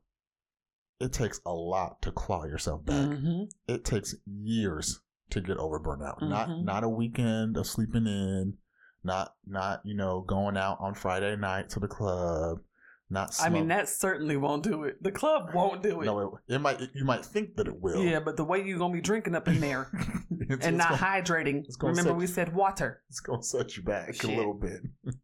it 0.99 1.13
takes 1.13 1.39
a 1.45 1.53
lot 1.53 2.01
to 2.01 2.11
claw 2.11 2.43
yourself 2.45 2.83
back. 2.85 3.07
Mm-hmm. 3.07 3.43
It 3.67 3.85
takes 3.85 4.15
years 4.25 4.99
to 5.29 5.39
get 5.41 5.57
over 5.57 5.79
burnout. 5.79 6.21
Not 6.21 6.49
Mhm. 6.49 6.63
not 6.65 6.83
a 6.83 6.89
weekend 6.89 7.55
of 7.55 7.67
sleeping 7.67 8.05
in, 8.07 8.57
not 9.03 9.35
not 9.45 9.81
you 9.85 9.95
know 9.95 10.21
going 10.21 10.57
out 10.57 10.77
on 10.81 10.95
Friday 10.95 11.35
night 11.37 11.69
to 11.69 11.79
the 11.79 11.87
club, 11.87 12.59
not. 13.09 13.35
I 13.41 13.49
mean, 13.49 13.67
that 13.69 13.89
certainly 13.89 14.37
won't 14.37 14.63
do 14.63 14.83
it. 14.83 15.01
The 15.01 15.11
club 15.11 15.49
won't 15.53 15.81
do 15.81 16.01
it. 16.01 16.05
no, 16.05 16.19
it, 16.47 16.55
it 16.55 16.59
might. 16.59 16.79
You 16.93 17.05
might 17.05 17.25
think 17.25 17.55
that 17.55 17.67
it 17.67 17.79
will. 17.81 18.03
yeah, 18.03 18.19
but 18.19 18.37
the 18.37 18.43
way 18.43 18.63
you're 18.63 18.77
gonna 18.77 18.93
be 18.93 19.01
drinking 19.01 19.35
up 19.35 19.47
in 19.47 19.59
there 19.67 19.89
It's- 19.93 20.59
and 20.65 20.75
it's 20.75 20.77
not 20.77 20.89
gonna- 20.99 21.01
hydrating. 21.01 21.65
it's 21.65 21.77
Remember, 21.81 22.01
set- 22.11 22.15
we 22.15 22.27
said 22.27 22.53
water. 22.53 23.01
it's 23.09 23.19
gonna 23.19 23.41
set 23.43 23.75
you 23.77 23.83
back 23.83 24.13
Shit. 24.15 24.25
a 24.31 24.35
little 24.35 24.53
bit. 24.53 24.81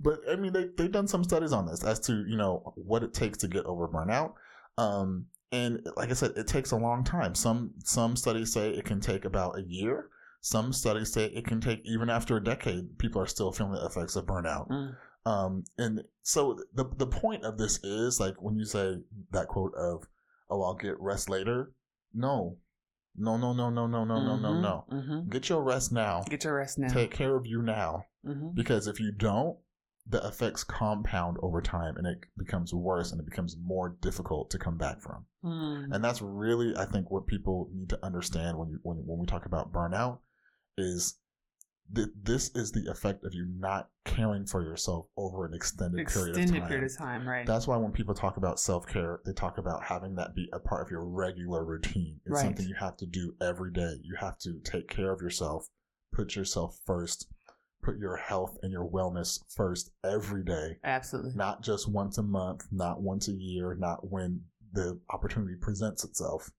but 0.00 0.20
I 0.30 0.36
mean, 0.36 0.52
they 0.52 0.68
they've 0.76 0.90
done 0.92 1.08
some 1.08 1.24
studies 1.24 1.52
on 1.52 1.66
this 1.66 1.84
as 1.84 2.00
to 2.00 2.24
you 2.26 2.36
know 2.36 2.72
what 2.76 3.02
it 3.02 3.12
takes 3.14 3.38
to 3.38 3.48
get 3.48 3.64
over 3.66 3.86
burnout. 3.88 4.32
Um, 4.78 5.26
and 5.52 5.86
like 5.96 6.10
I 6.10 6.14
said, 6.14 6.32
it 6.36 6.46
takes 6.48 6.70
a 6.72 6.76
long 6.76 7.04
time. 7.04 7.34
Some 7.34 7.72
some 7.84 8.16
studies 8.16 8.52
say 8.52 8.70
it 8.70 8.84
can 8.84 9.00
take 9.00 9.24
about 9.24 9.58
a 9.58 9.62
year. 9.62 10.08
Some 10.40 10.72
studies 10.72 11.12
say 11.12 11.26
it 11.26 11.46
can 11.46 11.60
take 11.60 11.80
even 11.84 12.08
after 12.10 12.36
a 12.36 12.42
decade. 12.44 12.98
People 12.98 13.20
are 13.20 13.26
still 13.26 13.52
feeling 13.52 13.72
the 13.72 13.84
effects 13.86 14.16
of 14.16 14.26
burnout. 14.26 14.68
Mm. 14.68 14.94
Um, 15.26 15.64
and 15.76 16.04
so 16.22 16.56
the 16.72 16.84
the 16.96 17.06
point 17.06 17.44
of 17.44 17.58
this 17.58 17.82
is 17.82 18.20
like 18.20 18.40
when 18.40 18.56
you 18.56 18.64
say 18.64 18.98
that 19.32 19.48
quote 19.48 19.74
of 19.74 20.06
"Oh, 20.48 20.62
I'll 20.62 20.74
get 20.74 21.00
rest 21.00 21.28
later." 21.28 21.72
No, 22.14 22.58
no, 23.16 23.36
no, 23.36 23.52
no, 23.52 23.68
no, 23.68 23.86
no, 23.86 24.04
no, 24.04 24.14
mm-hmm, 24.14 24.26
no, 24.26 24.36
no, 24.36 24.48
mm-hmm, 24.48 24.62
no. 24.62 24.84
Mm-hmm. 24.92 25.30
Get 25.30 25.48
your 25.48 25.62
rest 25.62 25.92
now. 25.92 26.22
Get 26.30 26.44
your 26.44 26.54
rest 26.54 26.78
now. 26.78 26.88
Take 26.88 27.10
care 27.10 27.36
of 27.36 27.44
you 27.44 27.60
now, 27.60 28.04
mm-hmm. 28.24 28.50
because 28.54 28.86
if 28.86 29.00
you 29.00 29.10
don't, 29.10 29.58
the 30.08 30.24
effects 30.24 30.62
compound 30.62 31.38
over 31.42 31.60
time, 31.60 31.96
and 31.96 32.06
it 32.06 32.18
becomes 32.38 32.72
worse, 32.72 33.10
and 33.10 33.20
it 33.20 33.28
becomes 33.28 33.56
more 33.60 33.96
difficult 34.00 34.50
to 34.50 34.58
come 34.58 34.78
back 34.78 35.02
from. 35.02 35.26
Mm. 35.44 35.88
And 35.92 36.04
that's 36.04 36.22
really, 36.22 36.72
I 36.76 36.84
think, 36.84 37.10
what 37.10 37.26
people 37.26 37.68
need 37.74 37.88
to 37.88 37.98
understand 38.04 38.56
when 38.58 38.68
you 38.68 38.78
when 38.82 38.98
when 38.98 39.18
we 39.18 39.26
talk 39.26 39.46
about 39.46 39.72
burnout 39.72 40.18
is 40.78 41.18
that 41.92 42.10
this 42.24 42.50
is 42.54 42.72
the 42.72 42.90
effect 42.90 43.24
of 43.24 43.32
you 43.34 43.46
not 43.58 43.88
caring 44.04 44.44
for 44.46 44.62
yourself 44.62 45.06
over 45.16 45.46
an 45.46 45.54
extended, 45.54 46.06
period 46.08 46.30
of 46.32 46.36
Extended 46.38 46.60
time. 46.60 46.68
period 46.68 46.90
of 46.90 46.96
time, 46.98 47.28
right? 47.28 47.46
That's 47.46 47.66
why 47.68 47.76
when 47.76 47.92
people 47.92 48.14
talk 48.14 48.36
about 48.36 48.58
self 48.58 48.86
care, 48.86 49.20
they 49.24 49.32
talk 49.32 49.58
about 49.58 49.84
having 49.84 50.14
that 50.16 50.34
be 50.34 50.48
a 50.52 50.58
part 50.58 50.84
of 50.84 50.90
your 50.90 51.04
regular 51.04 51.64
routine. 51.64 52.20
It's 52.24 52.34
Right. 52.34 52.42
something 52.42 52.66
you 52.66 52.74
have 52.74 52.96
to 52.98 53.06
do 53.06 53.34
every 53.40 53.72
day. 53.72 54.00
You 54.02 54.16
have 54.18 54.38
to 54.38 54.58
take 54.64 54.88
care 54.88 55.12
of 55.12 55.20
yourself, 55.20 55.68
put 56.12 56.34
yourself 56.34 56.78
first, 56.84 57.28
put 57.82 57.98
your 57.98 58.16
health 58.16 58.58
and 58.62 58.72
your 58.72 58.88
wellness 58.88 59.38
first 59.54 59.92
every 60.02 60.42
day, 60.44 60.78
Absolutely. 60.82 61.32
not 61.36 61.62
just 61.62 61.88
once 61.88 62.18
a 62.18 62.22
month, 62.22 62.66
not 62.72 63.00
once 63.00 63.28
a 63.28 63.32
year, 63.32 63.74
not 63.76 64.10
when 64.10 64.42
the 64.72 64.98
opportunity 65.10 65.54
presents 65.60 66.02
itself, 66.04 66.50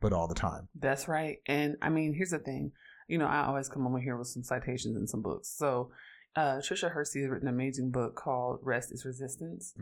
but 0.00 0.12
all 0.12 0.26
the 0.26 0.34
time. 0.34 0.68
That's 0.74 1.06
right. 1.06 1.38
And 1.46 1.76
I 1.80 1.88
mean, 1.88 2.14
here's 2.14 2.30
the 2.30 2.40
thing. 2.40 2.72
You 3.12 3.18
know, 3.18 3.26
I 3.26 3.44
always 3.44 3.68
come 3.68 3.86
over 3.86 3.98
here 3.98 4.16
with 4.16 4.28
some 4.28 4.42
citations 4.42 4.96
and 4.96 5.06
some 5.06 5.20
books. 5.20 5.48
So, 5.48 5.90
uh, 6.34 6.62
Tricia 6.66 6.90
Hersey 6.90 7.20
has 7.20 7.28
written 7.28 7.46
an 7.46 7.52
amazing 7.52 7.90
book 7.90 8.16
called 8.16 8.60
Rest 8.62 8.90
is 8.90 9.04
Resistance. 9.04 9.74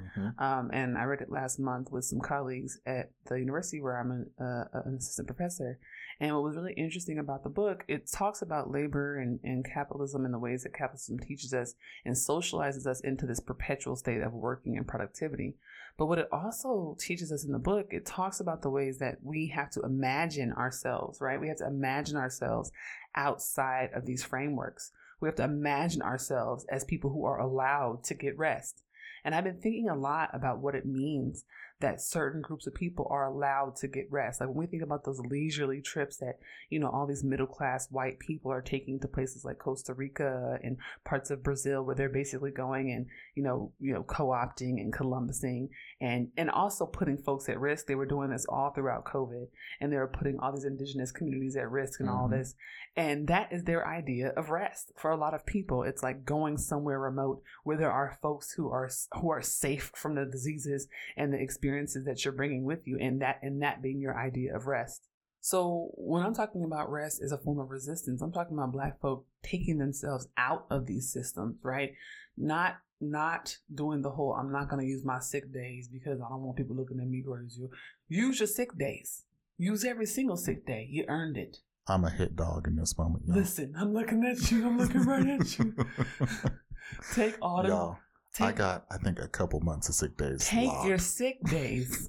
Um, 0.45 0.71
and 0.73 0.99
I 0.99 1.05
read 1.05 1.21
it 1.21 1.31
last 1.31 1.61
month 1.61 1.93
with 1.93 2.05
some 2.05 2.19
colleagues 2.21 2.81
at 2.87 3.13
the 3.27 3.39
university 3.39 3.81
where 3.81 4.01
I'm 4.01 4.11
an, 4.11 4.31
uh, 4.41 4.65
an 4.85 4.97
assistant 4.97 5.29
professor. 5.29 5.79
And 6.19 6.35
what 6.35 6.43
was 6.43 6.57
really 6.57 6.73
interesting 6.73 7.21
about 7.21 7.45
the 7.45 7.51
book, 7.51 7.85
it 7.87 8.11
talks 8.11 8.43
about 8.43 8.69
labor 8.73 9.21
and, 9.21 9.39
and 9.45 9.65
capitalism 9.65 10.25
and 10.25 10.35
the 10.35 10.39
ways 10.41 10.65
that 10.65 10.75
capitalism 10.75 11.21
teaches 11.21 11.55
us 11.55 11.75
and 12.05 12.17
socializes 12.17 12.85
us 12.85 13.01
into 13.01 13.27
this 13.27 13.39
perpetual 13.39 13.95
state 13.95 14.21
of 14.21 14.33
working 14.33 14.77
and 14.77 14.89
productivity. 14.89 15.55
But 16.01 16.07
what 16.07 16.19
it 16.19 16.29
also 16.33 16.97
teaches 16.99 17.31
us 17.31 17.45
in 17.45 17.53
the 17.53 17.59
book, 17.59 17.89
it 17.91 18.07
talks 18.07 18.41
about 18.41 18.63
the 18.63 18.71
ways 18.71 19.01
that 19.01 19.19
we 19.23 19.49
have 19.49 19.69
to 19.73 19.83
imagine 19.83 20.51
ourselves, 20.51 21.21
right? 21.21 21.39
We 21.39 21.49
have 21.49 21.59
to 21.59 21.67
imagine 21.67 22.17
ourselves 22.17 22.73
outside 23.15 23.91
of 23.93 24.07
these 24.07 24.25
frameworks. 24.25 24.93
We 25.21 25.29
have 25.29 25.35
to 25.35 25.45
imagine 25.45 26.01
ourselves 26.01 26.65
as 26.71 26.85
people 26.85 27.11
who 27.11 27.27
are 27.27 27.39
allowed 27.39 28.03
to 28.05 28.15
get 28.15 28.39
rest. 28.39 28.83
And 29.27 29.35
I've 29.35 29.45
been 29.45 29.61
thinking 29.61 29.91
a 29.91 29.95
lot 29.95 30.31
about 30.33 30.61
what 30.61 30.75
it 30.75 30.87
means 30.87 31.45
that 31.81 32.01
certain 32.01 32.43
groups 32.43 32.67
of 32.67 32.75
people 32.75 33.07
are 33.11 33.27
allowed 33.27 33.75
to 33.77 33.89
get 33.89 34.07
rest. 34.11 34.41
Like 34.41 34.49
when 34.51 34.59
we 34.59 34.67
think 34.67 34.83
about 34.83 35.05
those 35.05 35.21
leisurely 35.21 35.81
trips 35.81 36.19
that, 36.19 36.39
you 36.69 36.79
know, 36.79 36.89
all 36.89 37.07
these 37.07 37.25
middle 37.25 37.47
class 37.47 37.89
white 37.91 38.19
people 38.19 38.53
are 38.53 38.61
taking 38.63 39.01
to 39.01 39.09
places 39.09 39.45
like 39.45 39.59
Costa 39.59 39.95
Rica 39.95 40.59
and 40.63 40.77
parts 41.05 41.31
of 41.31 41.43
Brazil 41.43 41.83
where 41.83 41.95
they're 41.95 42.09
basically 42.09 42.51
going 42.51 42.93
and, 42.93 43.07
you 43.35 43.43
know, 43.43 43.73
you 43.81 43.95
know, 43.95 44.03
co-opting 44.03 44.81
and 44.81 44.93
Columbusing 44.93 45.69
and 46.01 46.29
and 46.37 46.51
also 46.51 46.87
putting 46.87 47.17
folks 47.17 47.49
at 47.49 47.59
risk. 47.59 47.87
They 47.87 47.95
were 47.95 48.07
doing 48.07 48.31
this 48.31 48.47
all 48.47 48.71
throughout 48.71 49.05
COVID 49.05 49.47
and 49.81 49.93
they 49.93 49.97
were 49.97 50.07
putting 50.09 50.39
all 50.39 50.53
these 50.53 50.65
indigenous 50.65 51.13
communities 51.13 51.57
at 51.57 51.71
risk 51.71 52.01
and 52.01 52.11
all 52.11 52.29
Mhm. 52.29 52.33
this. 52.33 52.55
And 52.97 53.29
that 53.29 53.53
is 53.53 53.65
their 53.65 53.87
idea 53.87 54.31
of 54.31 54.51
rest. 54.51 54.93
For 54.97 55.11
a 55.11 55.17
lot 55.17 55.33
of 55.33 55.47
people, 55.47 55.83
it's 55.85 56.03
like 56.03 56.25
going 56.25 56.59
somewhere 56.59 56.99
remote 57.01 57.43
where 57.65 57.77
there 57.77 57.91
are 57.91 58.19
folks 58.21 58.53
who 58.53 58.71
are 58.71 58.91
who 59.21 59.31
are 59.31 59.43
safe 59.43 59.93
from 59.95 60.15
the 60.17 60.27
diseases 60.27 60.89
and 61.17 61.33
the 61.33 61.41
experiences 61.71 62.05
that 62.05 62.25
you're 62.25 62.35
bringing 62.35 62.65
with 62.65 62.87
you 62.87 62.99
and 63.01 63.23
that 63.23 63.39
and 63.43 63.63
that 63.63 63.83
being 63.83 64.01
your 64.01 64.19
idea 64.19 64.55
of 64.55 64.67
rest. 64.67 65.07
So 65.41 65.91
when 65.95 66.23
I'm 66.23 66.35
talking 66.35 66.65
about 66.65 66.91
rest 66.91 67.23
as 67.23 67.33
a 67.33 67.39
form 67.39 67.61
of 67.61 67.71
resistance, 67.71 68.21
I'm 68.21 68.33
talking 68.33 68.57
about 68.59 68.73
black 68.73 69.01
folk 69.01 69.25
taking 69.43 69.79
themselves 69.79 70.29
out 70.37 70.67
of 70.71 70.87
these 70.87 71.11
systems, 71.13 71.57
right? 71.63 71.93
Not 72.37 72.77
not 73.01 73.57
doing 73.75 74.03
the 74.03 74.11
whole 74.11 74.35
I'm 74.35 74.53
not 74.53 74.69
going 74.69 74.83
to 74.83 74.89
use 74.89 75.05
my 75.05 75.21
sick 75.21 75.53
days 75.53 75.89
because 75.89 76.21
I 76.21 76.29
don't 76.29 76.43
want 76.43 76.59
people 76.59 76.77
looking 76.77 77.01
at 77.01 77.09
me 77.09 77.23
crazy. 77.27 77.69
Use 78.09 78.41
your 78.41 78.47
sick 78.47 78.77
days. 78.77 79.25
Use 79.57 79.85
every 79.85 80.07
single 80.07 80.37
sick 80.37 80.67
day. 80.67 80.87
You 80.91 81.05
earned 81.09 81.37
it. 81.37 81.59
I'm 81.87 82.05
a 82.05 82.11
hit 82.11 82.37
dog 82.37 82.67
in 82.67 82.77
this 82.77 82.97
moment. 82.99 83.25
y'all. 83.27 83.37
Listen, 83.37 83.75
I'm 83.77 83.93
looking 83.95 84.25
at 84.25 84.51
you. 84.51 84.67
I'm 84.67 84.79
looking 84.79 85.03
right 85.03 85.27
at 85.27 85.59
you. 85.59 85.75
Take 87.15 87.37
all 87.41 87.63
them. 87.63 87.97
Take, 88.35 88.47
I 88.47 88.53
got, 88.53 88.85
I 88.91 88.97
think, 88.99 89.19
a 89.19 89.29
couple 89.29 89.61
months 89.61 89.89
of 89.89 89.95
sick 89.95 90.17
days. 90.17 90.47
take 90.47 90.69
locked. 90.69 90.89
your 90.89 90.99
sick 90.99 91.43
days. 91.45 92.09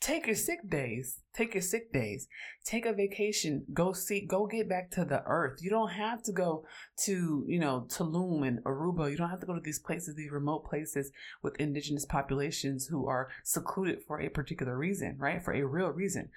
Take 0.00 0.26
your 0.26 0.36
sick 0.36 0.60
days. 0.70 1.18
Take 1.34 1.54
your 1.54 1.62
sick 1.62 1.92
days. 1.92 2.28
Take 2.64 2.86
a 2.86 2.92
vacation. 2.92 3.64
Go 3.74 3.92
see. 3.92 4.24
Go 4.24 4.46
get 4.46 4.68
back 4.68 4.92
to 4.92 5.04
the 5.04 5.22
earth. 5.26 5.58
You 5.60 5.70
don't 5.70 5.90
have 5.90 6.22
to 6.22 6.32
go 6.32 6.64
to 7.04 7.44
you 7.48 7.58
know 7.58 7.86
Tulum 7.88 8.46
and 8.46 8.62
Aruba. 8.62 9.10
You 9.10 9.16
don't 9.16 9.30
have 9.30 9.40
to 9.40 9.46
go 9.46 9.54
to 9.54 9.60
these 9.60 9.80
places, 9.80 10.14
these 10.14 10.30
remote 10.30 10.64
places 10.64 11.10
with 11.42 11.56
indigenous 11.56 12.04
populations 12.04 12.86
who 12.86 13.08
are 13.08 13.28
secluded 13.42 14.02
for 14.06 14.20
a 14.20 14.28
particular 14.28 14.76
reason, 14.76 15.16
right? 15.18 15.42
For 15.42 15.52
a 15.52 15.64
real 15.64 15.88
reason. 15.88 16.30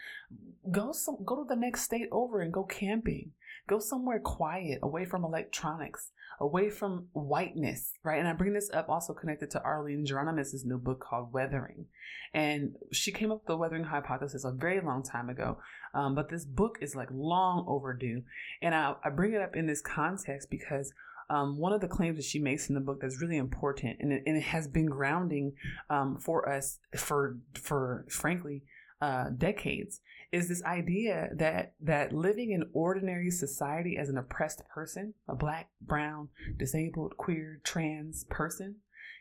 Go 0.71 0.91
some. 0.91 1.17
Go 1.23 1.43
to 1.43 1.47
the 1.47 1.55
next 1.55 1.83
state 1.83 2.09
over 2.11 2.41
and 2.41 2.51
go 2.51 2.63
camping. 2.63 3.31
Go 3.72 3.80
somewhere 3.80 4.20
quiet, 4.20 4.80
away 4.84 5.06
from 5.06 5.24
electronics 5.24 6.12
away 6.42 6.72
from 6.72 7.06
whiteness, 7.13 7.94
right? 8.04 8.18
And 8.18 8.28
I 8.28 8.34
bring 8.34 8.54
this 8.54 8.72
up 8.74 8.90
also 8.90 9.13
connected 9.13 9.51
to 9.51 9.63
Arline 9.63 10.06
Geronimus' 10.06 10.66
new 10.66 10.80
book 10.80 11.00
called 11.00 11.32
Weathering. 11.32 11.86
And 12.34 12.75
she 12.92 13.12
came 13.12 13.32
up 13.32 13.42
with 13.42 13.48
the 13.48 13.58
weathering 13.58 13.84
hypothesis 13.84 14.44
a 14.44 14.51
very 14.51 14.82
long 14.82 15.04
time 15.04 15.30
ago. 15.30 15.60
Um, 15.94 16.16
but 16.16 16.30
this 16.30 16.44
book 16.44 16.80
is 16.82 16.96
like 16.96 17.10
long 17.13 17.66
overdue. 17.68 18.24
And 18.62 18.74
I, 18.74 18.96
I 19.06 19.10
bring 19.12 19.34
it 19.34 19.42
up 19.42 19.56
in 19.56 19.68
this 19.68 19.82
context 19.82 20.50
because 20.50 20.92
um, 21.30 21.60
one 21.60 21.74
of 21.74 21.82
the 21.82 21.88
claims 21.88 22.18
that 22.18 22.25
she 22.25 22.40
makes 22.40 22.70
in 22.70 22.75
the 22.75 22.82
book 22.82 23.01
that's 23.01 23.22
really 23.22 23.38
important, 23.38 23.98
and 24.00 24.12
it, 24.12 24.24
and 24.25 24.36
it 24.36 24.44
has 24.44 24.68
been 24.68 24.88
grounding 24.88 25.54
um, 25.90 26.18
for 26.18 26.50
us 26.50 26.80
for, 26.98 27.38
for 27.54 28.06
frankly, 28.10 28.63
uh, 29.01 29.30
decades, 29.38 30.01
is 30.31 30.47
this 30.47 30.63
idea 30.63 31.29
that 31.35 31.73
that 31.81 32.13
living 32.13 32.51
in 32.51 32.69
ordinary 32.73 33.29
society 33.29 33.97
as 33.97 34.09
an 34.09 34.17
oppressed 34.17 34.63
person, 34.73 35.13
a 35.27 35.35
black, 35.35 35.69
brown, 35.81 36.29
disabled, 36.57 37.17
queer, 37.17 37.59
trans 37.63 38.25
person, 38.29 38.77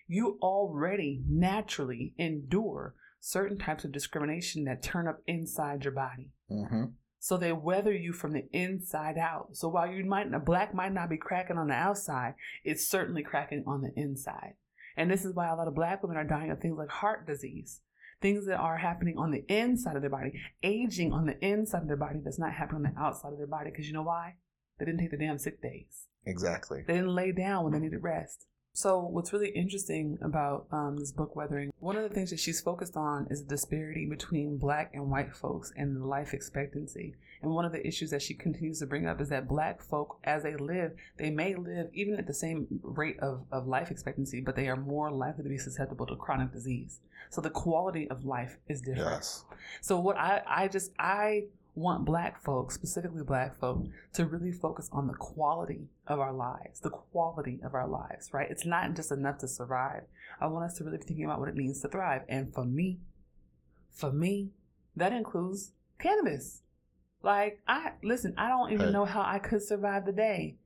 you 0.06 0.38
already 0.40 1.22
naturally 1.28 2.14
endure 2.16 2.94
certain 3.20 3.58
types 3.58 3.84
of 3.84 3.92
discrimination 3.92 4.64
that 4.64 4.82
turn 4.82 5.06
up 5.06 5.20
inside 5.26 5.84
your 5.84 5.92
body. 5.92 6.30
hmm 6.48 6.84
So 7.18 7.36
they 7.36 7.52
weather 7.52 7.92
you 7.92 8.12
from 8.12 8.32
the 8.32 8.48
inside 8.52 9.18
out. 9.18 9.48
So 9.52 9.68
while 9.68 9.90
you 9.90 10.04
might 10.04 10.32
a 10.32 10.38
black 10.38 10.74
might 10.74 10.92
not 10.92 11.10
be 11.10 11.16
cracking 11.16 11.58
on 11.58 11.68
the 11.68 11.74
outside, 11.74 12.34
it's 12.64 12.88
certainly 12.88 13.22
cracking 13.22 13.64
on 13.66 13.82
the 13.82 13.92
inside. 13.94 14.54
And 14.96 15.10
this 15.10 15.24
is 15.24 15.34
why 15.34 15.48
a 15.48 15.54
lot 15.54 15.68
of 15.68 15.74
black 15.74 16.02
women 16.02 16.16
are 16.16 16.24
dying 16.24 16.50
of 16.50 16.60
things 16.60 16.78
like 16.78 16.88
heart 16.88 17.26
disease. 17.26 17.80
Things 18.20 18.46
that 18.46 18.58
are 18.58 18.78
happening 18.78 19.16
on 19.16 19.30
the 19.30 19.44
inside 19.48 19.96
of 19.96 20.02
their 20.02 20.10
body, 20.10 20.32
aging 20.62 21.12
on 21.12 21.26
the 21.26 21.42
inside 21.44 21.82
of 21.82 21.88
their 21.88 21.96
body 21.96 22.20
that's 22.22 22.38
not 22.38 22.52
happening 22.52 22.84
on 22.84 22.92
the 22.94 23.00
outside 23.00 23.32
of 23.32 23.38
their 23.38 23.46
body. 23.46 23.70
Because 23.70 23.86
you 23.86 23.94
know 23.94 24.02
why? 24.02 24.34
They 24.78 24.84
didn't 24.84 25.00
take 25.00 25.10
the 25.10 25.16
damn 25.16 25.38
sick 25.38 25.62
days. 25.62 26.08
Exactly. 26.26 26.82
They 26.86 26.94
didn't 26.94 27.14
lay 27.14 27.32
down 27.32 27.64
when 27.64 27.72
they 27.72 27.78
needed 27.78 28.02
rest. 28.02 28.46
So, 28.72 29.00
what's 29.00 29.32
really 29.32 29.50
interesting 29.50 30.18
about 30.22 30.66
um, 30.70 30.96
this 30.96 31.10
book, 31.10 31.34
Weathering, 31.34 31.72
one 31.80 31.96
of 31.96 32.02
the 32.02 32.14
things 32.14 32.30
that 32.30 32.38
she's 32.38 32.60
focused 32.60 32.96
on 32.96 33.26
is 33.28 33.42
the 33.42 33.48
disparity 33.48 34.06
between 34.06 34.58
black 34.58 34.92
and 34.94 35.10
white 35.10 35.34
folks 35.34 35.72
and 35.76 36.06
life 36.06 36.32
expectancy. 36.32 37.16
And 37.42 37.50
one 37.50 37.64
of 37.64 37.72
the 37.72 37.84
issues 37.86 38.10
that 38.10 38.22
she 38.22 38.34
continues 38.34 38.78
to 38.78 38.86
bring 38.86 39.06
up 39.06 39.20
is 39.20 39.28
that 39.30 39.48
black 39.48 39.82
folk, 39.82 40.18
as 40.24 40.44
they 40.44 40.54
live, 40.56 40.92
they 41.16 41.30
may 41.30 41.54
live 41.54 41.88
even 41.94 42.14
at 42.14 42.26
the 42.26 42.34
same 42.34 42.66
rate 42.82 43.18
of, 43.20 43.44
of 43.50 43.66
life 43.66 43.90
expectancy, 43.90 44.40
but 44.40 44.56
they 44.56 44.68
are 44.68 44.76
more 44.76 45.10
likely 45.10 45.42
to 45.42 45.50
be 45.50 45.58
susceptible 45.58 46.06
to 46.06 46.16
chronic 46.16 46.52
disease. 46.52 47.00
So, 47.28 47.40
the 47.40 47.50
quality 47.50 48.08
of 48.08 48.24
life 48.24 48.56
is 48.68 48.80
different. 48.80 49.10
Yes. 49.10 49.44
So 49.80 49.98
what 49.98 50.16
I 50.16 50.42
I 50.46 50.68
just 50.68 50.92
I 50.98 51.44
want 51.80 52.04
black 52.04 52.42
folks, 52.42 52.74
specifically 52.74 53.22
black 53.22 53.58
folk, 53.58 53.84
to 54.12 54.26
really 54.26 54.52
focus 54.52 54.88
on 54.92 55.06
the 55.06 55.14
quality 55.14 55.88
of 56.06 56.20
our 56.20 56.32
lives, 56.32 56.80
the 56.80 56.90
quality 56.90 57.58
of 57.64 57.74
our 57.74 57.88
lives, 57.88 58.32
right? 58.32 58.50
It's 58.50 58.66
not 58.66 58.94
just 58.94 59.10
enough 59.10 59.38
to 59.38 59.48
survive. 59.48 60.02
I 60.40 60.46
want 60.46 60.66
us 60.66 60.78
to 60.78 60.84
really 60.84 60.98
be 60.98 61.04
thinking 61.04 61.24
about 61.24 61.40
what 61.40 61.48
it 61.48 61.56
means 61.56 61.80
to 61.80 61.88
thrive. 61.88 62.22
And 62.28 62.54
for 62.54 62.64
me, 62.64 63.00
for 63.90 64.12
me, 64.12 64.50
that 64.96 65.12
includes 65.12 65.72
cannabis. 65.98 66.62
Like, 67.22 67.60
I, 67.66 67.92
listen, 68.02 68.34
I 68.38 68.48
don't 68.48 68.72
even 68.72 68.92
know 68.92 69.04
how 69.04 69.22
I 69.22 69.38
could 69.38 69.62
survive 69.62 70.06
the 70.06 70.12
day. 70.12 70.56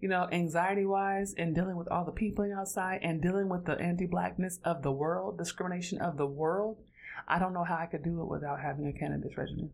You 0.00 0.08
know, 0.08 0.28
anxiety 0.30 0.86
wise, 0.86 1.34
and 1.36 1.54
dealing 1.54 1.76
with 1.76 1.88
all 1.88 2.04
the 2.04 2.12
people 2.12 2.50
outside, 2.56 3.00
and 3.02 3.20
dealing 3.20 3.48
with 3.48 3.64
the 3.64 3.72
anti 3.80 4.06
blackness 4.06 4.60
of 4.64 4.82
the 4.82 4.92
world, 4.92 5.38
discrimination 5.38 5.98
of 5.98 6.16
the 6.16 6.26
world. 6.26 6.78
I 7.26 7.40
don't 7.40 7.52
know 7.52 7.64
how 7.64 7.76
I 7.76 7.86
could 7.86 8.04
do 8.04 8.22
it 8.22 8.28
without 8.28 8.60
having 8.60 8.86
a 8.86 8.92
cannabis 8.92 9.36
regimen. 9.36 9.72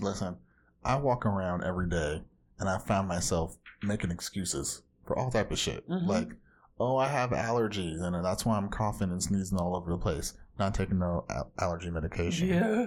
Listen, 0.00 0.36
I 0.84 0.96
walk 0.96 1.26
around 1.26 1.64
every 1.64 1.88
day 1.88 2.22
and 2.58 2.68
I 2.68 2.78
find 2.78 3.06
myself 3.08 3.56
making 3.82 4.10
excuses 4.10 4.82
for 5.06 5.18
all 5.18 5.30
type 5.30 5.50
of 5.50 5.58
shit. 5.58 5.88
Mhm. 5.88 6.06
Like, 6.06 6.28
oh, 6.80 6.96
I 6.96 7.08
have 7.08 7.30
allergies 7.30 8.00
and 8.02 8.24
that's 8.24 8.44
why 8.46 8.56
I'm 8.56 8.68
coughing 8.68 9.10
and 9.10 9.22
sneezing 9.22 9.58
all 9.58 9.76
over 9.76 9.90
the 9.90 9.98
place. 9.98 10.34
Not 10.58 10.74
taking 10.74 10.98
no 10.98 11.24
al- 11.30 11.50
allergy 11.58 11.90
medication. 11.90 12.48
Yeah, 12.48 12.86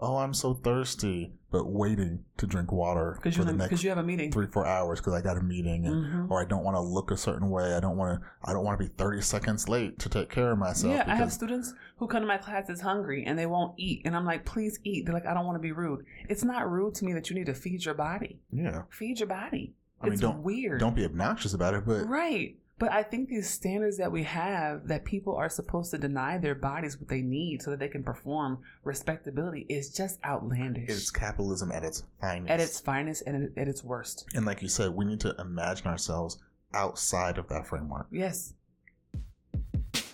Oh, 0.00 0.18
I'm 0.18 0.32
so 0.32 0.54
thirsty, 0.54 1.32
but 1.50 1.66
waiting 1.66 2.24
to 2.36 2.46
drink 2.46 2.70
water 2.70 3.14
because 3.16 3.34
for 3.34 3.40
you 3.40 3.46
the 3.46 3.52
next 3.52 3.68
because 3.70 3.82
you 3.82 3.88
have 3.90 3.98
a 3.98 4.02
meeting. 4.02 4.30
three 4.30 4.46
four 4.46 4.64
hours 4.64 5.00
because 5.00 5.12
I 5.14 5.20
got 5.20 5.36
a 5.36 5.42
meeting 5.42 5.86
and. 5.86 6.04
Mhm. 6.06 6.30
Or 6.30 6.40
I 6.40 6.44
don't 6.44 6.62
want 6.62 6.76
to 6.76 6.80
look 6.80 7.10
a 7.10 7.16
certain 7.16 7.50
way. 7.50 7.74
I 7.74 7.80
don't 7.80 7.96
want 7.96 8.20
to. 8.20 8.26
I 8.44 8.52
don't 8.52 8.64
want 8.64 8.78
to 8.78 8.84
be 8.86 8.92
thirty 8.96 9.20
seconds 9.22 9.68
late 9.68 9.98
to 9.98 10.08
take 10.08 10.30
care 10.30 10.52
of 10.52 10.58
myself. 10.58 10.92
Yeah, 10.94 11.02
I 11.06 11.10
have 11.16 11.18
because- 11.18 11.32
students 11.34 11.74
who 11.96 12.06
come 12.06 12.20
to 12.20 12.28
my 12.28 12.38
classes 12.38 12.80
hungry 12.80 13.24
and 13.26 13.36
they 13.38 13.46
won't 13.46 13.74
eat, 13.76 14.02
and 14.04 14.14
I'm 14.14 14.24
like, 14.24 14.44
please 14.44 14.78
eat. 14.84 15.04
They're 15.04 15.14
like, 15.14 15.26
I 15.26 15.34
don't 15.34 15.46
want 15.46 15.56
to 15.56 15.60
be 15.62 15.72
rude. 15.72 16.04
It's 16.28 16.44
not 16.44 16.70
rude 16.70 16.94
to 16.96 17.04
me 17.04 17.12
that 17.14 17.28
you 17.28 17.34
need 17.34 17.46
to 17.46 17.54
feed 17.54 17.84
your 17.84 17.94
body. 17.94 18.38
yeah. 18.52 18.82
Feed 18.90 19.18
your 19.18 19.28
body. 19.28 19.74
I 20.00 20.04
mean, 20.04 20.12
it's 20.12 20.22
don't 20.22 20.44
weird. 20.44 20.78
don't 20.78 20.94
be 20.94 21.04
obnoxious 21.04 21.54
about 21.54 21.74
it, 21.74 21.84
but 21.84 22.08
Right. 22.08 22.56
But 22.78 22.92
I 22.92 23.02
think 23.02 23.28
these 23.28 23.50
standards 23.50 23.96
that 23.98 24.12
we 24.12 24.22
have 24.22 24.86
that 24.88 25.04
people 25.04 25.34
are 25.34 25.48
supposed 25.48 25.90
to 25.90 25.98
deny 25.98 26.38
their 26.38 26.54
bodies 26.54 26.96
what 26.98 27.08
they 27.08 27.22
need 27.22 27.60
so 27.62 27.70
that 27.70 27.80
they 27.80 27.88
can 27.88 28.04
perform 28.04 28.60
respectability 28.84 29.66
is 29.68 29.92
just 29.92 30.18
outlandish. 30.24 30.88
it's 30.88 31.10
capitalism 31.10 31.72
at 31.72 31.82
its 31.82 32.04
finest. 32.20 32.50
at 32.50 32.60
its 32.60 32.78
finest 32.80 33.22
and 33.26 33.50
at 33.58 33.66
its 33.68 33.82
worst. 33.82 34.26
and 34.34 34.46
like 34.46 34.62
you 34.62 34.68
said, 34.68 34.90
we 34.94 35.04
need 35.04 35.20
to 35.20 35.34
imagine 35.40 35.88
ourselves 35.88 36.38
outside 36.72 37.36
of 37.38 37.48
that 37.48 37.66
framework. 37.66 38.06
Yes. 38.12 38.54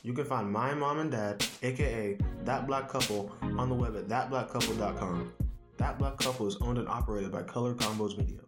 You 0.02 0.12
can 0.12 0.25
find 0.25 0.50
my 0.50 0.75
mom 0.75 0.99
and 1.00 1.11
dad, 1.11 1.44
aka 1.62 2.18
That 2.44 2.66
Black 2.66 2.88
Couple, 2.88 3.33
on 3.42 3.68
the 3.68 3.75
web 3.75 3.97
at 3.97 4.09
thatblackcouple.com. 4.09 5.33
That 5.78 5.99
Black 5.99 6.18
Couple 6.18 6.47
is 6.47 6.56
owned 6.61 6.78
and 6.78 6.88
operated 6.88 7.33
by 7.33 7.42
Color 7.42 7.75
Combos 7.75 8.16
Media. 8.16 8.40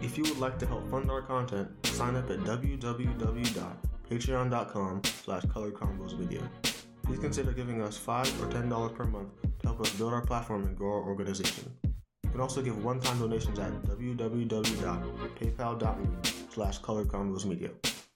If 0.00 0.16
you 0.16 0.22
would 0.24 0.38
like 0.38 0.58
to 0.60 0.66
help 0.66 0.88
fund 0.90 1.10
our 1.10 1.20
content, 1.22 1.68
sign 1.86 2.14
up 2.14 2.30
at 2.30 2.38
www.patreon.com 2.40 5.02
slash 5.04 5.42
colorcombosmedia. 5.44 6.48
Please 7.02 7.18
consider 7.18 7.52
giving 7.52 7.82
us 7.82 7.96
5 7.96 8.42
or 8.42 8.46
$10 8.46 8.94
per 8.94 9.04
month 9.04 9.30
to 9.60 9.66
help 9.66 9.80
us 9.80 9.90
build 9.94 10.12
our 10.12 10.24
platform 10.24 10.62
and 10.64 10.76
grow 10.76 10.92
our 10.92 11.02
organization. 11.02 11.72
You 12.22 12.30
can 12.30 12.40
also 12.40 12.62
give 12.62 12.84
one-time 12.84 13.18
donations 13.18 13.58
at 13.58 13.72
www.paypal.me 13.82 16.08
slash 16.50 16.80
colorcombosmedia. 16.80 17.72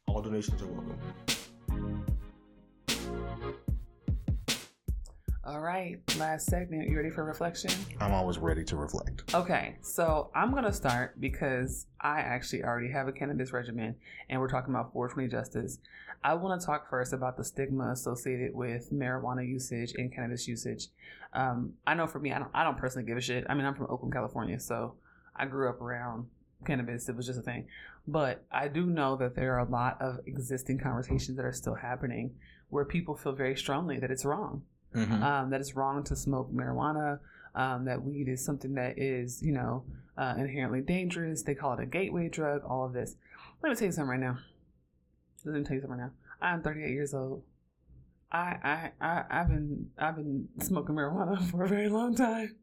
All 0.06 0.22
donations 0.22 0.62
are 0.62 0.66
welcome. 0.66 1.00
All 5.52 5.60
right. 5.60 6.00
Last 6.18 6.46
segment. 6.46 6.88
You 6.88 6.96
ready 6.96 7.10
for 7.10 7.24
reflection? 7.24 7.70
I'm 8.00 8.12
always 8.12 8.38
ready 8.38 8.64
to 8.64 8.74
reflect. 8.74 9.34
Okay, 9.34 9.76
so 9.82 10.30
I'm 10.34 10.54
gonna 10.54 10.72
start 10.72 11.20
because 11.20 11.88
I 12.00 12.20
actually 12.20 12.64
already 12.64 12.90
have 12.90 13.06
a 13.06 13.12
cannabis 13.12 13.52
regimen, 13.52 13.94
and 14.30 14.40
we're 14.40 14.48
talking 14.48 14.72
about 14.72 14.94
420 14.94 15.28
justice. 15.28 15.78
I 16.24 16.32
want 16.34 16.58
to 16.58 16.66
talk 16.66 16.88
first 16.88 17.12
about 17.12 17.36
the 17.36 17.44
stigma 17.44 17.90
associated 17.90 18.54
with 18.54 18.90
marijuana 18.94 19.46
usage 19.46 19.92
and 19.98 20.10
cannabis 20.10 20.48
usage. 20.48 20.86
Um, 21.34 21.74
I 21.86 21.92
know 21.92 22.06
for 22.06 22.18
me, 22.18 22.32
I 22.32 22.38
don't, 22.38 22.50
I 22.54 22.64
don't 22.64 22.78
personally 22.78 23.06
give 23.06 23.18
a 23.18 23.20
shit. 23.20 23.44
I 23.46 23.52
mean, 23.52 23.66
I'm 23.66 23.74
from 23.74 23.88
Oakland, 23.90 24.14
California, 24.14 24.58
so 24.58 24.94
I 25.36 25.44
grew 25.44 25.68
up 25.68 25.82
around 25.82 26.28
cannabis. 26.64 27.10
It 27.10 27.16
was 27.16 27.26
just 27.26 27.38
a 27.38 27.42
thing, 27.42 27.66
but 28.08 28.42
I 28.50 28.68
do 28.68 28.86
know 28.86 29.16
that 29.16 29.34
there 29.34 29.52
are 29.56 29.66
a 29.66 29.70
lot 29.70 30.00
of 30.00 30.20
existing 30.24 30.78
conversations 30.78 31.36
that 31.36 31.44
are 31.44 31.52
still 31.52 31.74
happening 31.74 32.36
where 32.70 32.86
people 32.86 33.14
feel 33.14 33.32
very 33.32 33.54
strongly 33.54 33.98
that 33.98 34.10
it's 34.10 34.24
wrong 34.24 34.62
Mhm. 34.94 35.22
um, 35.22 35.50
that 35.50 35.60
it's 35.60 35.74
wrong 35.74 36.02
to 36.04 36.14
smoke 36.16 36.52
marijuana, 36.52 37.18
um, 37.54 37.84
that 37.86 38.02
weed 38.02 38.28
is 38.28 38.44
something 38.44 38.74
that 38.74 38.98
is, 38.98 39.42
you 39.42 39.52
know, 39.52 39.84
uh, 40.16 40.34
inherently 40.38 40.80
dangerous. 40.80 41.42
They 41.42 41.54
call 41.54 41.72
it 41.74 41.80
a 41.80 41.86
gateway 41.86 42.28
drug, 42.28 42.62
all 42.64 42.84
of 42.84 42.92
this. 42.92 43.16
Let 43.62 43.70
me 43.70 43.76
tell 43.76 43.86
you 43.86 43.92
something 43.92 44.10
right 44.10 44.20
now. 44.20 44.38
Let 45.44 45.54
me 45.54 45.64
tell 45.64 45.74
you 45.74 45.80
something 45.80 45.98
right 45.98 46.06
now. 46.06 46.12
I'm 46.40 46.62
38 46.62 46.90
years 46.90 47.14
old. 47.14 47.42
I, 48.30 48.90
I, 49.00 49.06
I, 49.06 49.24
I've 49.30 49.48
been, 49.48 49.90
I've 49.98 50.16
been 50.16 50.48
smoking 50.60 50.94
marijuana 50.94 51.42
for 51.50 51.64
a 51.64 51.68
very 51.68 51.88
long 51.88 52.14
time. 52.14 52.56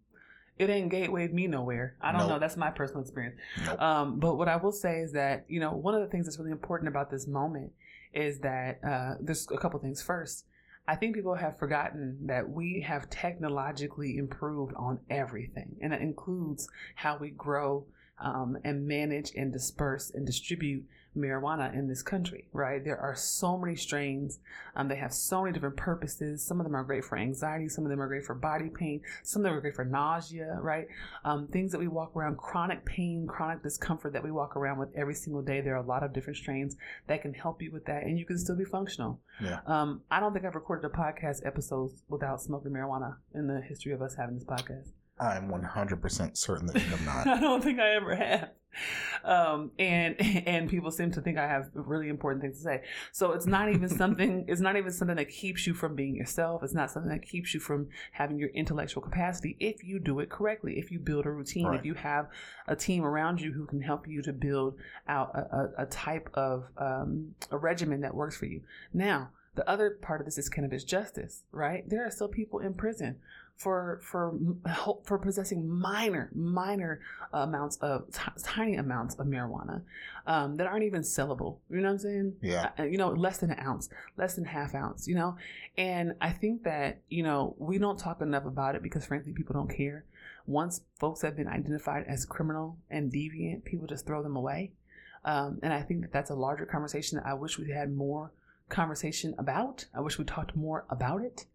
It 0.58 0.70
ain't 0.70 0.92
gatewayed 0.92 1.32
me 1.32 1.48
nowhere. 1.48 1.96
I 2.02 2.12
don't 2.12 2.22
Nope. 2.22 2.30
know. 2.32 2.40
That's 2.40 2.58
my 2.58 2.70
personal 2.70 3.02
experience. 3.02 3.38
Nope. 3.66 3.80
Um, 3.82 4.20
but 4.20 4.36
what 4.36 4.50
I 4.50 4.58
will 4.58 4.74
say 4.74 5.00
is 5.00 5.14
that 5.14 5.46
you 5.48 5.60
know 5.62 5.72
one 5.72 5.96
of 5.96 6.02
the 6.02 6.08
things 6.08 6.26
that's 6.26 6.38
really 6.38 6.52
important 6.52 6.90
about 6.90 7.10
this 7.10 7.28
moment 7.28 7.72
is 8.14 8.40
that 8.40 8.80
uh, 8.84 9.16
there's 9.22 9.48
a 9.52 9.58
couple 9.58 9.80
things. 9.80 10.02
First, 10.02 10.46
I 10.90 10.96
think 10.96 11.14
people 11.14 11.36
have 11.36 11.60
forgotten 11.60 12.18
that 12.26 12.50
we 12.50 12.82
have 12.82 13.12
technologically 13.12 14.18
improved 14.18 14.74
on 14.76 15.00
everything, 15.08 15.76
and 15.84 15.94
that 15.94 16.02
includes 16.02 16.68
how 16.96 17.16
we 17.16 17.30
grow 17.30 17.86
um, 18.18 18.58
and 18.64 18.88
manage 18.88 19.32
and 19.36 19.54
disperse 19.54 20.10
and 20.10 20.26
distribute 20.26 20.84
marijuana 21.18 21.74
in 21.74 21.88
this 21.88 22.02
country. 22.02 22.46
Right? 22.54 22.84
There 22.84 23.00
are 23.00 23.16
so 23.16 23.58
many 23.58 23.76
strains. 23.76 24.40
Um, 24.76 24.88
they 24.88 24.96
have 24.96 25.14
so 25.14 25.42
many 25.42 25.54
different 25.54 25.78
purposes. 25.78 26.46
Some 26.46 26.60
of 26.60 26.66
them 26.66 26.76
are 26.76 26.84
great 26.84 27.04
for 27.06 27.18
anxiety. 27.18 27.70
Some 27.70 27.86
of 27.86 27.90
them 27.90 28.02
are 28.02 28.08
great 28.08 28.26
for 28.26 28.36
body 28.36 28.70
pain. 28.70 29.02
Some 29.24 29.42
of 29.42 29.44
them 29.46 29.54
are 29.54 29.62
great 29.62 29.76
for 29.76 29.86
nausea. 29.86 30.58
Right? 30.62 30.88
um, 31.26 31.48
things 31.48 31.72
that 31.72 31.80
we 31.80 31.88
walk 31.88 32.16
around, 32.16 32.38
chronic 32.38 32.86
pain, 32.86 33.28
chronic 33.28 33.64
discomfort 33.64 34.14
that 34.14 34.24
we 34.24 34.32
walk 34.32 34.56
around 34.56 34.80
with 34.80 34.90
every 34.96 35.16
single 35.16 35.42
day. 35.42 35.62
There 35.62 35.74
are 35.74 35.84
a 35.84 35.86
lot 35.86 36.04
of 36.04 36.14
different 36.14 36.38
strains 36.38 36.76
that 37.08 37.22
can 37.22 37.34
help 37.34 37.62
you 37.62 37.72
with 37.72 37.86
that, 37.86 38.04
and 38.04 38.18
you 38.18 38.26
can 38.26 38.38
still 38.38 38.56
be 38.56 38.66
functional. 38.66 39.20
Yeah. 39.42 39.60
Um, 39.66 40.02
I 40.10 40.20
don't 40.20 40.34
think 40.34 40.46
I've 40.46 40.56
recorded 40.56 40.86
a 40.86 40.96
podcast 40.96 41.46
episode 41.46 41.92
without 42.08 42.42
smoking 42.42 42.72
marijuana 42.72 43.18
in 43.34 43.48
the 43.48 43.62
history 43.62 43.94
of 43.94 44.02
us 44.02 44.16
having 44.16 44.36
this 44.36 44.46
podcast. 44.46 44.90
I'm 45.20 45.50
100% 45.50 46.38
certain 46.38 46.68
that 46.68 46.76
you 46.76 46.90
have 46.90 47.06
not. 47.06 47.28
I 47.38 47.40
don't 47.40 47.64
think 47.64 47.80
I 47.80 47.96
ever 47.96 48.16
have. 48.16 48.50
Um, 49.24 49.72
and 49.78 50.16
and 50.48 50.70
people 50.70 50.92
seem 50.92 51.12
to 51.12 51.22
think 51.22 51.38
I 51.38 51.48
have 51.48 51.70
really 51.74 52.10
important 52.10 52.42
things 52.42 52.58
to 52.58 52.64
say. 52.64 52.84
So 53.12 53.32
it's 53.34 53.46
not 53.46 53.70
even 53.70 53.90
something. 54.04 54.46
It's 54.48 54.62
not 54.62 54.76
even 54.78 54.92
something 54.92 55.18
that 55.18 55.30
keeps 55.30 55.68
you 55.68 55.74
from 55.74 55.96
being 55.96 56.16
yourself. 56.16 56.64
It's 56.64 56.74
not 56.74 56.92
something 56.92 57.12
that 57.12 57.24
keeps 57.24 57.54
you 57.54 57.60
from 57.60 57.90
having 58.12 58.38
your 58.40 58.50
intellectual 58.50 59.02
capacity 59.02 59.56
if 59.60 59.84
you 59.84 60.00
do 60.00 60.20
it 60.20 60.30
correctly. 60.30 60.78
If 60.78 60.92
you 60.92 61.00
build 61.00 61.26
a 61.26 61.32
routine. 61.32 61.68
Right. 61.68 61.80
If 61.80 61.86
you 61.86 61.94
have 61.96 62.28
a 62.68 62.76
team 62.76 63.04
around 63.04 63.42
you 63.42 63.52
who 63.54 63.66
can 63.66 63.82
help 63.82 64.08
you 64.08 64.22
to 64.22 64.34
build 64.34 64.76
out 65.08 65.36
a, 65.36 65.40
a, 65.80 65.84
a 65.84 65.86
type 65.86 66.30
of 66.34 66.66
um, 66.78 67.36
a 67.52 67.58
regimen 67.58 68.02
that 68.02 68.16
works 68.16 68.38
for 68.38 68.46
you. 68.46 68.62
Now. 68.94 69.30
The 69.56 69.68
other 69.68 69.98
part 70.02 70.22
of 70.22 70.26
this 70.26 70.38
is 70.38 70.48
cannabis 70.48 70.86
justice, 70.86 71.44
right? 71.52 71.84
There 71.90 72.06
are 72.06 72.12
still 72.12 72.30
people 72.30 72.60
in 72.60 72.76
prison 72.76 73.18
for 73.60 74.00
for 74.02 74.40
for 75.04 75.18
possessing 75.20 75.68
minor 75.68 76.32
minor 76.34 77.02
amounts 77.34 77.76
of 77.78 78.10
t- 78.12 78.32
tiny 78.42 78.76
amounts 78.76 79.16
of 79.16 79.28
marijuana 79.28 79.82
um, 80.26 80.56
that 80.56 80.66
aren't 80.66 80.86
even 80.86 81.02
sellable. 81.02 81.58
You 81.70 81.82
know 81.82 81.90
what 81.90 81.94
I'm 81.94 82.00
saying? 82.00 82.36
Yeah. 82.42 82.70
Uh, 82.80 82.84
you 82.84 82.98
know, 82.98 83.10
less 83.10 83.40
than 83.40 83.52
an 83.52 83.60
ounce, 83.60 83.90
less 84.18 84.36
than 84.36 84.46
half 84.46 84.74
ounce. 84.74 85.10
You 85.10 85.16
know, 85.16 85.36
and 85.78 86.16
I 86.22 86.32
think 86.32 86.64
that 86.64 87.02
you 87.10 87.22
know 87.22 87.54
we 87.60 87.78
don't 87.78 88.00
talk 88.00 88.22
enough 88.22 88.46
about 88.46 88.76
it 88.76 88.82
because 88.82 89.06
frankly 89.06 89.34
people 89.34 89.54
don't 89.54 89.70
care. 89.70 90.06
Once 90.48 90.82
folks 90.98 91.22
have 91.22 91.36
been 91.36 91.48
identified 91.48 92.06
as 92.08 92.26
criminal 92.26 92.78
and 92.90 93.12
deviant, 93.12 93.66
people 93.66 93.88
just 93.88 94.06
throw 94.06 94.24
them 94.24 94.38
away. 94.38 94.72
Um, 95.26 95.60
and 95.62 95.74
I 95.74 95.82
think 95.82 96.02
that 96.02 96.14
that's 96.14 96.30
a 96.30 96.36
larger 96.36 96.66
conversation 96.66 97.18
that 97.18 97.28
I 97.28 97.34
wish 97.34 97.60
we 97.60 97.70
had 97.72 97.94
more 97.94 98.32
conversation 98.70 99.36
about. 99.38 99.86
I 99.94 100.00
wish 100.00 100.18
we 100.18 100.24
talked 100.24 100.56
more 100.56 100.86
about 100.90 101.22
it. 101.22 101.46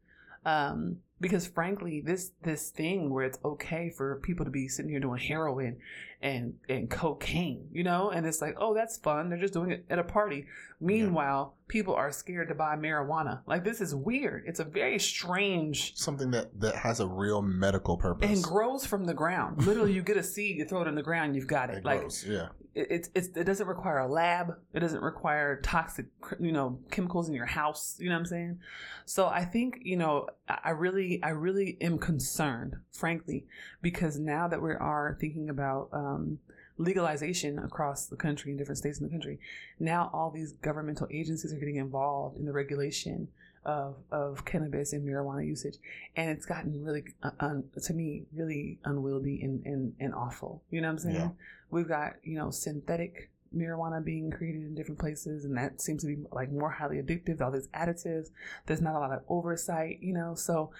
Um, 0.45 0.99
because 1.21 1.47
frankly, 1.47 2.01
this 2.01 2.33
this 2.43 2.71
thing 2.71 3.11
where 3.11 3.25
it's 3.25 3.39
okay 3.45 3.91
for 3.91 4.21
people 4.23 4.45
to 4.45 4.51
be 4.51 4.69
sitting 4.69 4.91
here 4.91 5.01
doing 5.01 5.21
heroin 5.21 5.79
and 6.21 6.55
and 6.69 6.91
cocaine, 6.91 7.69
you 7.73 7.85
know, 7.85 8.11
and 8.11 8.27
it's 8.27 8.41
like, 8.41 8.57
oh, 8.59 8.75
that's 8.75 8.97
fun. 8.97 9.29
They're 9.29 9.39
just 9.39 9.55
doing 9.55 9.71
it 9.71 9.85
at 9.91 9.99
a 9.99 10.05
party. 10.05 10.47
Meanwhile, 10.81 11.55
people 11.69 11.95
are 11.95 12.11
scared 12.13 12.49
to 12.49 12.55
buy 12.55 12.77
marijuana. 12.77 13.41
Like 13.47 13.65
this 13.65 13.81
is 13.81 13.95
weird. 13.95 14.45
It's 14.47 14.61
a 14.61 14.65
very 14.65 14.99
strange 14.99 15.97
Something 15.97 16.31
that, 16.33 16.59
that 16.61 16.77
has 16.77 17.01
a 17.01 17.07
real 17.07 17.43
medical 17.43 17.97
purpose. 17.97 18.31
and 18.31 18.43
grows 18.43 18.85
from 18.85 19.05
the 19.05 19.15
ground. 19.15 19.67
Literally, 19.67 19.93
you 19.93 20.03
get 20.03 20.17
a 20.17 20.23
seed, 20.23 20.57
you 20.57 20.65
throw 20.65 20.83
it 20.83 20.89
in 20.89 20.95
the 20.95 21.03
ground, 21.03 21.37
you've 21.37 21.47
got 21.47 21.71
it. 21.71 21.79
It 21.79 21.85
like 21.85 22.01
grows, 22.01 22.25
yeah. 22.27 22.49
it, 22.75 22.87
it's 22.91 23.11
it's 23.15 23.29
it 23.37 23.45
doesn't 23.45 23.67
require 23.67 23.99
a 23.99 24.09
lab. 24.09 24.57
It 24.73 24.81
doesn't 24.81 25.03
require 25.03 25.61
toxic, 25.63 26.07
you 26.41 26.53
know, 26.53 26.79
chemicals 26.91 27.29
in 27.29 27.35
your 27.35 27.47
house. 27.47 27.97
You 27.99 28.09
know 28.09 28.17
what 28.17 28.21
I'm 28.21 28.27
saying? 28.27 28.59
So 29.05 29.27
I 29.27 29.45
think 29.45 29.81
you 29.83 29.97
know, 29.97 30.29
I 30.49 30.71
really 30.71 31.04
really, 31.05 31.23
I 31.23 31.31
really 31.31 31.77
am 31.81 31.99
concerned, 31.99 32.77
frankly, 32.91 33.47
because 33.83 34.19
now 34.19 34.49
that 34.49 34.63
we 34.63 34.73
are 34.73 35.17
thinking 35.21 35.49
about 35.51 35.89
um, 35.93 36.39
legalization 36.79 37.59
across 37.59 38.07
the 38.07 38.17
country 38.17 38.51
in 38.51 38.57
different 38.57 38.79
states 38.79 38.99
in 38.99 39.05
the 39.05 39.11
country, 39.11 39.39
now 39.79 40.11
all 40.13 40.31
these 40.31 40.53
governmental 40.53 41.07
agencies 41.11 41.53
are 41.53 41.59
getting 41.59 41.77
involved 41.77 42.39
in 42.39 42.47
the 42.47 42.53
regulation 42.53 43.29
of 43.65 43.97
of 44.13 44.45
cannabis 44.45 44.93
and 44.93 45.09
marijuana 45.09 45.47
usage, 45.47 45.77
and 46.17 46.31
it's 46.31 46.45
gotten 46.45 46.85
really, 46.85 47.03
uh, 47.23 47.31
un, 47.41 47.65
to 47.83 47.95
me, 47.95 48.25
really 48.35 48.79
unwieldy 48.85 49.41
and, 49.43 49.65
and 49.65 49.95
and 49.99 50.15
awful. 50.15 50.63
You 50.71 50.83
know 50.83 50.89
what 50.89 50.93
I'm 50.93 50.99
saying? 50.99 51.17
Yeah. 51.17 51.29
We've 51.71 51.89
got 51.89 52.17
you 52.23 52.37
know 52.37 52.51
synthetic 52.51 53.31
marijuana 53.55 54.05
being 54.05 54.31
created 54.31 54.63
in 54.63 54.75
different 54.75 55.01
places, 55.01 55.45
and 55.45 55.57
that 55.57 55.81
seems 55.81 56.03
to 56.03 56.09
be 56.09 56.17
like 56.33 56.51
more 56.51 56.71
highly 56.71 56.97
addictive. 56.97 57.41
All 57.41 57.51
these 57.51 57.69
additives. 57.69 58.29
There's 58.67 58.81
not 58.81 58.95
a 58.95 58.99
lot 58.99 59.13
of 59.13 59.23
oversight. 59.29 59.99
You 60.01 60.15
know, 60.15 60.35
so 60.35 60.71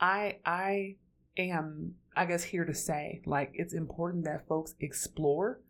I 0.00 0.38
I 0.44 0.96
am 1.36 1.94
I 2.16 2.26
guess 2.26 2.44
here 2.44 2.64
to 2.64 2.74
say 2.74 3.22
like 3.26 3.50
it's 3.54 3.74
important 3.74 4.24
that 4.24 4.46
folks 4.48 4.74
explore. 4.80 5.60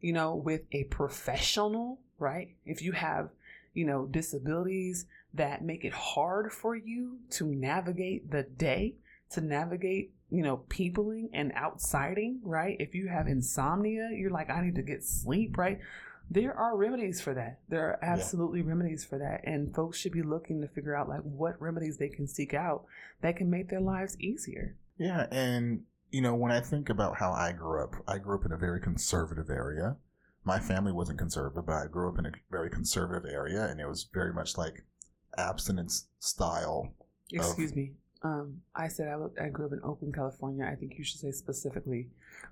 You 0.00 0.14
know, 0.14 0.34
with 0.34 0.62
a 0.72 0.84
professional, 0.84 2.00
right? 2.18 2.54
If 2.64 2.82
you 2.82 2.92
have 2.92 3.30
you 3.74 3.84
know 3.84 4.06
disabilities 4.06 5.06
that 5.34 5.64
make 5.64 5.84
it 5.84 5.92
hard 5.92 6.52
for 6.52 6.74
you 6.74 7.18
to 7.30 7.46
navigate 7.46 8.30
the 8.30 8.42
day, 8.42 8.94
to 9.32 9.40
navigate, 9.40 10.12
you 10.30 10.42
know, 10.42 10.58
peopling 10.68 11.30
and 11.32 11.52
outsiding, 11.54 12.40
right? 12.42 12.76
If 12.80 12.94
you 12.94 13.08
have 13.08 13.26
insomnia, 13.26 14.10
you're 14.12 14.30
like, 14.30 14.50
I 14.50 14.60
need 14.60 14.74
to 14.76 14.82
get 14.82 15.04
sleep, 15.04 15.56
right? 15.56 15.78
There 16.30 16.56
are 16.56 16.76
remedies 16.76 17.20
for 17.20 17.34
that. 17.34 17.58
There 17.68 17.88
are 17.88 17.98
absolutely 18.02 18.62
remedies 18.62 19.04
for 19.04 19.18
that. 19.18 19.40
And 19.44 19.74
folks 19.74 19.98
should 19.98 20.12
be 20.12 20.22
looking 20.22 20.60
to 20.60 20.68
figure 20.68 20.94
out 20.94 21.08
like 21.08 21.22
what 21.22 21.60
remedies 21.60 21.96
they 21.96 22.08
can 22.08 22.28
seek 22.28 22.54
out 22.54 22.84
that 23.20 23.36
can 23.36 23.50
make 23.50 23.68
their 23.68 23.80
lives 23.80 24.16
easier. 24.20 24.76
Yeah, 24.96 25.26
and 25.32 25.82
you 26.10 26.20
know, 26.20 26.34
when 26.34 26.52
I 26.52 26.60
think 26.60 26.88
about 26.88 27.16
how 27.16 27.32
I 27.32 27.52
grew 27.52 27.82
up, 27.82 27.94
I 28.06 28.18
grew 28.18 28.38
up 28.38 28.44
in 28.44 28.52
a 28.52 28.56
very 28.56 28.80
conservative 28.80 29.50
area. 29.50 29.96
My 30.44 30.58
family 30.58 30.92
wasn't 30.92 31.18
conservative, 31.18 31.66
but 31.66 31.72
I 31.72 31.86
grew 31.86 32.08
up 32.08 32.18
in 32.18 32.26
a 32.26 32.32
very 32.50 32.70
conservative 32.70 33.30
area, 33.30 33.66
and 33.66 33.80
it 33.80 33.86
was 33.86 34.08
very 34.12 34.32
much 34.32 34.56
like 34.56 34.84
abstinence 35.36 36.06
style. 36.18 36.92
Excuse 37.32 37.74
me. 37.74 37.92
Um, 38.22 38.58
I 38.76 38.88
said 38.88 39.08
I, 39.08 39.16
look, 39.16 39.34
I 39.40 39.48
grew 39.48 39.66
up 39.66 39.72
in 39.72 39.80
Oakland, 39.82 40.14
California. 40.14 40.68
I 40.70 40.74
think 40.74 40.92
you 40.98 41.04
should 41.04 41.20
say 41.20 41.30
specifically 41.32 42.08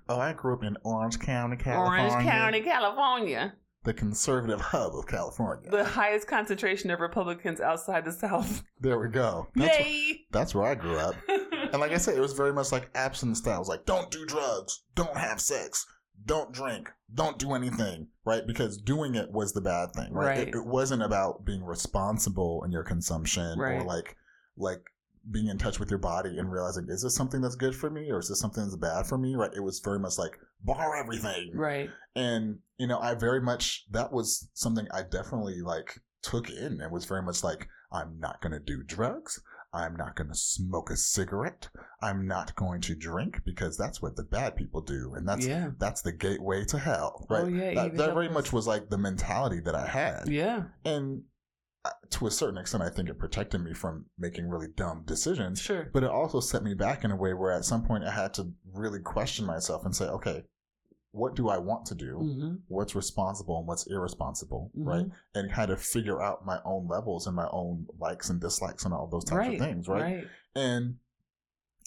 Oh, 0.07 0.19
I 0.19 0.33
grew 0.33 0.53
up 0.53 0.63
in 0.63 0.75
Orange 0.83 1.19
County, 1.19 1.55
California. 1.57 2.11
Orange 2.11 2.27
County, 2.27 2.61
California. 2.61 3.53
the 3.83 3.93
conservative 3.93 4.59
hub 4.59 4.93
of 4.95 5.05
California. 5.07 5.69
The 5.69 5.83
highest 5.85 6.27
concentration 6.27 6.89
of 6.89 6.99
Republicans 6.99 7.61
outside 7.61 8.05
the 8.05 8.11
South. 8.11 8.63
there 8.79 8.99
we 8.99 9.09
go. 9.09 9.47
That's, 9.55 9.79
Yay! 9.79 10.21
that's 10.31 10.55
where 10.55 10.65
I 10.65 10.75
grew 10.75 10.97
up. 10.97 11.15
And 11.71 11.81
like 11.81 11.91
I 11.91 11.97
said, 11.97 12.17
it 12.17 12.21
was 12.21 12.33
very 12.33 12.51
much 12.51 12.71
like 12.71 12.89
abstinence 12.95 13.39
style. 13.39 13.57
It 13.57 13.59
was 13.59 13.67
like, 13.69 13.85
don't 13.85 14.09
do 14.09 14.25
drugs, 14.25 14.81
don't 14.95 15.15
have 15.15 15.39
sex, 15.39 15.85
don't 16.25 16.51
drink, 16.51 16.89
don't 17.13 17.37
do 17.37 17.53
anything, 17.53 18.07
right? 18.25 18.41
Because 18.47 18.77
doing 18.81 19.13
it 19.13 19.29
was 19.31 19.53
the 19.53 19.61
bad 19.61 19.91
thing, 19.93 20.11
right? 20.11 20.25
Right. 20.29 20.47
It, 20.47 20.55
it 20.55 20.65
wasn't 20.65 21.03
about 21.03 21.45
being 21.45 21.63
responsible 21.63 22.63
in 22.65 22.71
your 22.71 22.81
consumption 22.83 23.59
or 23.59 23.83
like 23.83 24.15
like 24.57 24.81
being 25.31 25.47
in 25.47 25.57
touch 25.57 25.79
with 25.79 25.89
your 25.89 25.99
body 25.99 26.37
and 26.37 26.51
realizing 26.51 26.87
is 26.89 27.03
this 27.03 27.15
something 27.15 27.41
that's 27.41 27.55
good 27.55 27.75
for 27.75 27.89
me 27.89 28.09
or 28.11 28.19
is 28.19 28.29
this 28.29 28.39
something 28.39 28.63
that's 28.63 28.75
bad 28.75 29.05
for 29.05 29.17
me, 29.17 29.35
right? 29.35 29.53
It 29.55 29.63
was 29.63 29.79
very 29.79 29.99
much 29.99 30.17
like 30.17 30.39
bar 30.63 30.95
everything, 30.95 31.51
right. 31.53 31.89
and 32.15 32.59
you 32.77 32.87
know 32.87 32.99
i 32.99 33.13
very 33.13 33.41
much 33.41 33.85
that 33.91 34.11
was 34.11 34.49
something 34.53 34.87
i 34.93 35.01
definitely 35.03 35.61
like 35.61 35.99
took 36.21 36.49
in. 36.49 36.81
And 36.81 36.91
was 36.91 37.05
very 37.05 37.21
much 37.21 37.43
like 37.43 37.67
i'm 37.91 38.19
not 38.19 38.41
going 38.41 38.53
to 38.53 38.59
do 38.59 38.83
drugs. 38.83 39.41
I'm 39.71 39.95
not 39.95 40.15
going 40.15 40.29
to 40.29 40.35
smoke 40.35 40.89
a 40.89 40.97
cigarette. 40.97 41.69
I'm 42.01 42.27
not 42.27 42.55
going 42.55 42.81
to 42.81 42.95
drink 42.95 43.41
because 43.45 43.77
that's 43.77 44.01
what 44.01 44.15
the 44.15 44.23
bad 44.23 44.55
people 44.55 44.81
do. 44.81 45.13
And 45.15 45.29
that's 45.29 45.45
yeah. 45.45 45.69
that's 45.77 46.01
the 46.01 46.11
gateway 46.11 46.65
to 46.65 46.79
hell. 46.79 47.27
Right? 47.29 47.43
Oh, 47.43 47.47
yeah, 47.47 47.73
that, 47.75 47.97
that 47.97 48.13
very 48.15 48.29
much 48.29 48.51
was 48.51 48.65
like 48.65 48.89
the 48.89 48.97
mentality 48.97 49.59
that 49.59 49.75
i 49.75 49.85
had. 49.85 50.27
Yeah. 50.27 50.63
and 50.85 51.21
to 52.09 52.27
a 52.27 52.31
certain 52.31 52.57
extent 52.57 52.83
i 52.83 52.89
think 52.89 53.07
it 53.09 53.17
protected 53.17 53.63
me 53.63 53.73
from 53.73 54.05
making 54.17 54.49
really 54.49 54.67
dumb 54.75 55.03
decisions 55.05 55.61
Sure. 55.61 55.89
but 55.93 56.03
it 56.03 56.09
also 56.09 56.39
set 56.39 56.61
me 56.63 56.73
back 56.73 57.03
in 57.03 57.11
a 57.11 57.15
way 57.15 57.33
where 57.33 57.51
at 57.51 57.63
some 57.65 57.83
point 57.85 58.03
I 58.03 58.11
had 58.11 58.33
to 58.35 58.51
really 58.73 58.99
question 58.99 59.45
myself 59.45 59.85
and 59.85 59.95
say, 59.95 60.05
okay, 60.05 60.43
what 61.11 61.35
do 61.35 61.49
I 61.49 61.57
want 61.57 61.85
to 61.87 61.95
do? 61.95 62.17
hmm 62.17 62.55
What's 62.67 62.95
responsible 62.95 63.57
and 63.59 63.67
what's 63.67 63.87
irresponsible, 63.87 64.71
Mhm. 64.77 64.85
right? 64.85 65.05
And 65.33 65.51
kind 65.51 65.71
of 65.71 65.81
figure 65.81 66.21
out 66.21 66.45
my 66.45 66.59
own 66.65 66.87
levels 66.87 67.25
and 67.27 67.35
my 67.35 67.47
own 67.51 67.87
likes 67.97 68.29
and 68.29 68.39
dislikes 68.39 68.85
and 68.85 68.93
all 68.93 69.07
those 69.07 69.23
types 69.23 69.47
Right. 69.47 69.53
of 69.53 69.59
things, 69.59 69.87
right? 69.87 70.03
Right. 70.03 70.27
And 70.55 70.97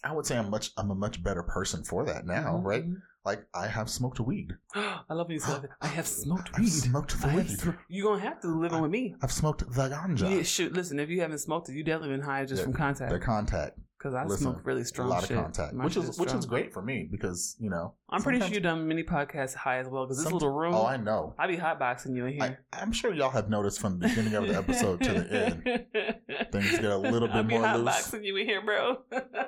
I 0.03 0.13
would 0.13 0.27
say 0.27 0.37
I'm 0.39 0.51
much 0.51 0.73
I'm 0.77 0.91
a 0.91 0.95
much 0.97 1.23
better 1.23 1.43
person 1.45 1.85
for 1.85 2.05
that 2.07 2.27
now, 2.27 2.55
Mhm, 2.57 2.65
right? 2.65 2.85
Like 3.25 3.47
I 3.55 3.69
have 3.69 3.89
smoked 3.89 4.19
weed. 4.21 4.53
I 4.75 5.03
love 5.11 5.29
when 5.29 5.35
you 5.35 5.39
say 5.41 5.53
that. 5.53 5.71
I 5.81 5.87
have 5.87 6.07
smoked 6.23 6.51
I've 6.55 6.61
weed. 6.61 6.71
smoked 6.71 7.21
the 7.21 7.27
I 7.29 7.31
have 7.31 7.49
weed. 7.49 7.59
sm- 7.61 7.71
you 7.89 8.05
gonna 8.05 8.21
have 8.21 8.41
to 8.41 8.49
live 8.49 8.73
in 8.73 8.83
with 8.83 8.91
me. 8.91 9.15
I've 9.23 9.33
smoked 9.33 9.61
the 9.61 9.89
ganja. 9.89 10.29
Yeah, 10.37 10.43
shoot. 10.43 10.73
Listen, 10.73 10.99
if 10.99 11.09
you 11.09 11.21
haven't 11.21 11.39
smoked 11.39 11.69
it, 11.69 11.75
you 11.75 11.85
definitely 11.85 12.17
been 12.17 12.25
high 12.25 12.45
just 12.45 12.61
Yeah, 12.61 12.65
from 12.65 12.73
contact. 12.73 13.13
The 13.13 13.21
contact, 13.21 13.79
Because 13.97 14.15
I 14.15 14.25
listen, 14.25 14.43
smoke 14.53 14.61
really 14.65 14.83
strong 14.83 15.07
a 15.07 15.11
lot 15.11 15.23
shit. 15.23 15.37
of 15.37 15.45
contact, 15.45 15.73
My 15.73 15.85
which 15.85 15.95
shit 15.95 16.03
is 16.05 16.19
which 16.19 16.33
is 16.35 16.47
great 16.47 16.73
for 16.73 16.83
me 16.83 17.07
because 17.09 17.55
you 17.61 17.71
know 17.71 17.95
I'm 18.11 18.23
pretty 18.23 18.41
sure 18.41 18.49
you've 18.49 18.65
done 18.65 18.89
many 18.89 19.05
podcasts 19.05 19.55
high 19.55 19.79
as 19.79 19.87
well. 19.89 20.05
Because 20.07 20.25
this 20.25 20.33
little 20.33 20.51
room, 20.51 20.75
Oh, 20.75 20.85
I 20.85 20.97
know. 20.97 21.35
I 21.39 21.47
be 21.47 21.57
hotboxing 21.57 22.17
you 22.17 22.27
in 22.27 22.33
here. 22.35 22.59
I'm 22.73 22.91
sure 22.91 23.15
y'all 23.15 23.31
have 23.31 23.49
noticed 23.49 23.79
from 23.81 24.01
the 24.01 24.09
beginning 24.09 24.35
of 24.35 24.49
the 24.49 24.57
episode 24.57 25.01
to 25.01 25.13
the 25.13 25.33
end. 25.33 25.63
things 26.51 26.71
get 26.73 26.87
a 26.91 26.97
little 26.99 27.29
bit 27.29 27.37
I 27.37 27.43
be 27.43 27.57
more 27.57 27.63
loose. 27.77 27.89
hotboxing 27.89 28.25
you 28.25 28.37
in 28.37 28.47
here, 28.47 28.63
bro. 28.65 28.99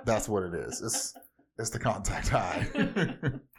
That's 0.05 0.29
what 0.29 0.45
it 0.45 0.55
is. 0.55 0.81
It's 0.81 1.15
it's 1.59 1.71
the 1.71 1.79
contact 1.81 2.29
high. 2.29 2.67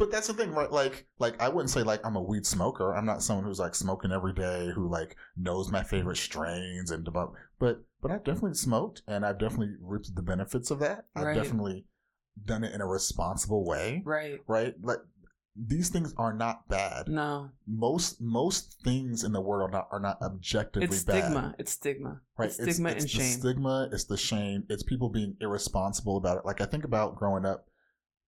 but 0.00 0.10
that's 0.10 0.26
the 0.26 0.34
thing, 0.34 0.50
right? 0.52 0.72
Like 0.72 1.06
like 1.20 1.40
I 1.40 1.48
wouldn't 1.48 1.70
say 1.70 1.82
like 1.84 2.00
I'm 2.04 2.16
a 2.16 2.22
weed 2.22 2.44
smoker. 2.46 2.96
I'm 2.96 3.04
not 3.06 3.22
someone 3.22 3.44
who's 3.44 3.60
like 3.60 3.74
smoking 3.76 4.10
every 4.10 4.32
day 4.32 4.70
who 4.74 4.88
like 4.88 5.14
knows 5.36 5.70
my 5.70 5.82
favorite 5.84 6.16
strains 6.16 6.90
and 6.90 7.06
about 7.06 7.34
but 7.60 7.82
but 8.02 8.10
I've 8.10 8.24
definitely 8.24 8.54
smoked 8.54 9.02
and 9.06 9.24
I've 9.24 9.38
definitely 9.38 9.74
reaped 9.80 10.12
the 10.16 10.22
benefits 10.22 10.70
of 10.70 10.80
that. 10.80 11.04
I've 11.14 11.26
Right. 11.26 11.34
definitely 11.36 11.84
done 12.44 12.64
it 12.64 12.72
in 12.74 12.80
a 12.80 12.86
responsible 12.86 13.64
way. 13.64 14.02
right. 14.04 14.40
Right? 14.48 14.74
Like 14.82 15.00
these 15.56 15.90
things 15.90 16.14
are 16.16 16.32
not 16.32 16.68
bad. 16.68 17.08
No, 17.08 17.50
Most 17.66 18.20
most 18.20 18.80
things 18.82 19.24
in 19.24 19.32
the 19.32 19.40
world 19.40 19.68
are 19.68 19.72
not, 19.72 19.88
are 19.92 20.00
not 20.00 20.22
objectively 20.22 20.84
it's 20.96 21.04
bad. 21.04 21.24
stigma. 21.24 21.54
It's 21.58 21.72
stigma. 21.72 22.20
Right. 22.38 22.46
It's 22.46 22.54
stigma 22.56 22.88
it's 22.90 23.02
and 23.02 23.04
the 23.04 23.08
shame. 23.08 23.40
stigma, 23.40 23.88
it's 23.92 24.04
the 24.04 24.16
shame, 24.16 24.64
it's 24.70 24.82
people 24.82 25.10
being 25.10 25.36
irresponsible 25.40 26.16
about 26.16 26.38
it. 26.38 26.46
Like 26.46 26.60
I 26.62 26.66
think 26.66 26.84
about 26.84 27.16
growing 27.16 27.44
up, 27.44 27.66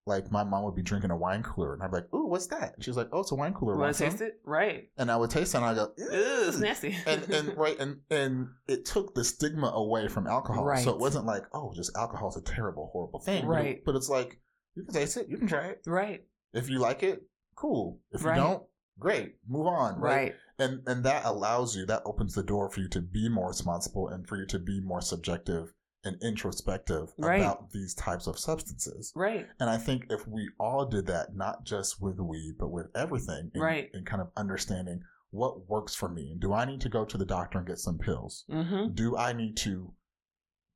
like 0.05 0.31
my 0.31 0.43
mom 0.43 0.63
would 0.63 0.75
be 0.75 0.81
drinking 0.81 1.11
a 1.11 1.15
wine 1.17 1.43
cooler 1.43 1.73
and 1.73 1.81
I'd 1.81 1.91
be 1.91 1.97
like, 1.97 2.13
Ooh, 2.13 2.27
what's 2.27 2.47
that? 2.47 2.73
And 2.75 2.83
she's 2.83 2.97
like, 2.97 3.07
Oh, 3.13 3.21
it's 3.21 3.31
a 3.31 3.35
wine 3.35 3.53
cooler. 3.53 3.77
Want 3.77 3.95
to 3.95 4.03
taste 4.03 4.21
it? 4.21 4.39
Right. 4.45 4.89
And 4.97 5.09
I 5.09 5.15
would 5.15 5.29
taste 5.29 5.53
it 5.53 5.57
and 5.57 5.65
I 5.65 5.73
go, 5.73 5.91
Ew, 5.97 6.07
it's 6.09 6.59
nasty. 6.59 6.95
and 7.07 7.23
and 7.29 7.57
right 7.57 7.77
and 7.79 7.97
and 8.09 8.47
it 8.67 8.85
took 8.85 9.15
the 9.15 9.23
stigma 9.23 9.67
away 9.67 10.07
from 10.09 10.27
alcohol. 10.27 10.65
Right. 10.65 10.83
So 10.83 10.91
it 10.91 10.99
wasn't 10.99 11.25
like, 11.25 11.43
oh, 11.53 11.71
just 11.75 11.95
alcohol 11.97 12.29
is 12.29 12.37
a 12.37 12.41
terrible, 12.41 12.89
horrible 12.91 13.19
thing. 13.19 13.45
Right. 13.45 13.81
But 13.85 13.95
it's 13.95 14.09
like, 14.09 14.39
you 14.75 14.83
can 14.83 14.93
taste 14.93 15.17
it, 15.17 15.27
you 15.29 15.37
can 15.37 15.47
try 15.47 15.67
it. 15.67 15.81
right. 15.85 16.21
If 16.53 16.69
you 16.69 16.79
like 16.79 17.01
it, 17.03 17.23
cool. 17.55 17.99
If 18.11 18.23
Right. 18.25 18.35
you 18.37 18.43
don't, 18.43 18.63
great. 18.99 19.35
Move 19.47 19.67
on. 19.67 19.99
Right 19.99 20.13
Right. 20.15 20.35
and 20.59 20.81
and 20.85 21.03
that 21.05 21.23
allows 21.25 21.75
you 21.75 21.85
that 21.85 22.03
opens 22.05 22.35
the 22.35 22.43
door 22.43 22.69
for 22.69 22.79
you 22.81 22.89
to 22.89 23.01
be 23.01 23.29
more 23.29 23.47
responsible 23.47 24.07
and 24.09 24.27
for 24.27 24.37
you 24.37 24.45
to 24.47 24.59
be 24.59 24.81
more 24.81 25.01
subjective 25.01 25.73
and 26.05 26.17
introspective 26.21 27.13
Right. 27.17 27.39
about 27.39 27.71
these 27.71 27.93
types 27.93 28.27
of 28.27 28.37
substances 28.37 29.11
Right. 29.15 29.47
and 29.59 29.69
i 29.69 29.77
think 29.77 30.07
if 30.09 30.27
we 30.27 30.49
all 30.59 30.85
did 30.85 31.05
that 31.07 31.35
not 31.35 31.63
just 31.65 32.01
with 32.01 32.19
weed 32.19 32.55
but 32.59 32.69
with 32.69 32.87
everything 32.95 33.51
and, 33.53 33.63
Right. 33.63 33.89
and 33.93 34.05
kind 34.05 34.21
of 34.21 34.29
understanding 34.35 35.01
what 35.31 35.67
works 35.69 35.95
for 35.95 36.09
me 36.09 36.35
do 36.39 36.53
i 36.53 36.65
need 36.65 36.81
to 36.81 36.89
go 36.89 37.05
to 37.05 37.17
the 37.17 37.25
doctor 37.25 37.57
and 37.59 37.67
get 37.67 37.79
some 37.79 37.97
pills 37.97 38.45
Mm-hmm. 38.49 38.93
do 38.93 39.17
i 39.17 39.33
need 39.33 39.57
to 39.57 39.93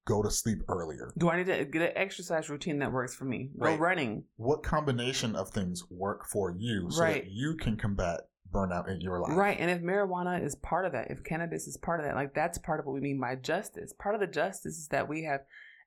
go 0.06 0.24
to 0.24 0.32
sleep 0.32 0.60
earlier 0.70 1.12
Do 1.18 1.30
I 1.30 1.36
need 1.36 1.48
to 1.48 1.66
get 1.66 1.82
an 1.82 1.92
exercise 1.98 2.50
routine 2.50 2.80
that 2.80 2.94
works 2.94 3.14
for 3.14 3.26
me? 3.26 3.50
Go 3.60 3.66
Right. 3.66 3.78
running. 3.80 4.24
what 4.38 4.64
combination 4.64 5.36
of 5.36 5.50
things 5.50 5.84
work 5.92 6.26
for 6.26 6.50
you 6.58 6.90
so 6.90 7.02
Right. 7.02 7.24
that 7.26 7.30
you 7.30 7.58
can 7.58 7.76
combat 7.76 8.22
burnout 8.52 8.88
in 8.90 9.02
your 9.02 9.20
life 9.20 9.36
Right. 9.36 9.58
And 9.60 9.70
if 9.70 9.82
marijuana 9.82 10.44
is 10.44 10.56
part 10.56 10.86
of 10.86 10.92
that, 10.94 11.12
if 11.12 11.24
cannabis 11.24 11.68
is 11.68 11.78
part 11.78 12.00
of 12.00 12.06
that, 12.06 12.16
like 12.16 12.34
that's 12.34 12.58
part 12.58 12.80
of 12.80 12.86
what 12.86 12.94
we 12.94 13.02
mean 13.02 13.20
by 13.20 13.36
justice. 13.36 13.94
Part 13.94 14.16
of 14.16 14.22
the 14.22 14.28
justice 14.28 14.78
is 14.78 14.88
that 14.90 15.08
we 15.08 15.24
have 15.24 15.42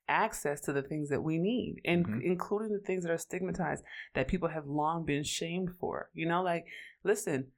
access 0.09 0.61
to 0.63 0.73
the 0.73 0.83
things 0.83 1.09
that 1.09 1.23
we 1.23 1.39
need, 1.39 1.81
and 1.85 2.05
Mhm. 2.05 2.23
including 2.23 2.73
the 2.73 2.81
things 2.81 3.05
that 3.05 3.13
are 3.13 3.19
stigmatized 3.19 3.85
that 4.15 4.27
people 4.29 4.49
have 4.49 4.67
long 4.67 5.05
been 5.05 5.23
shamed 5.23 5.71
for. 5.77 6.11
You 6.15 6.27
know, 6.27 6.43
like 6.43 6.67
listen, 7.05 7.53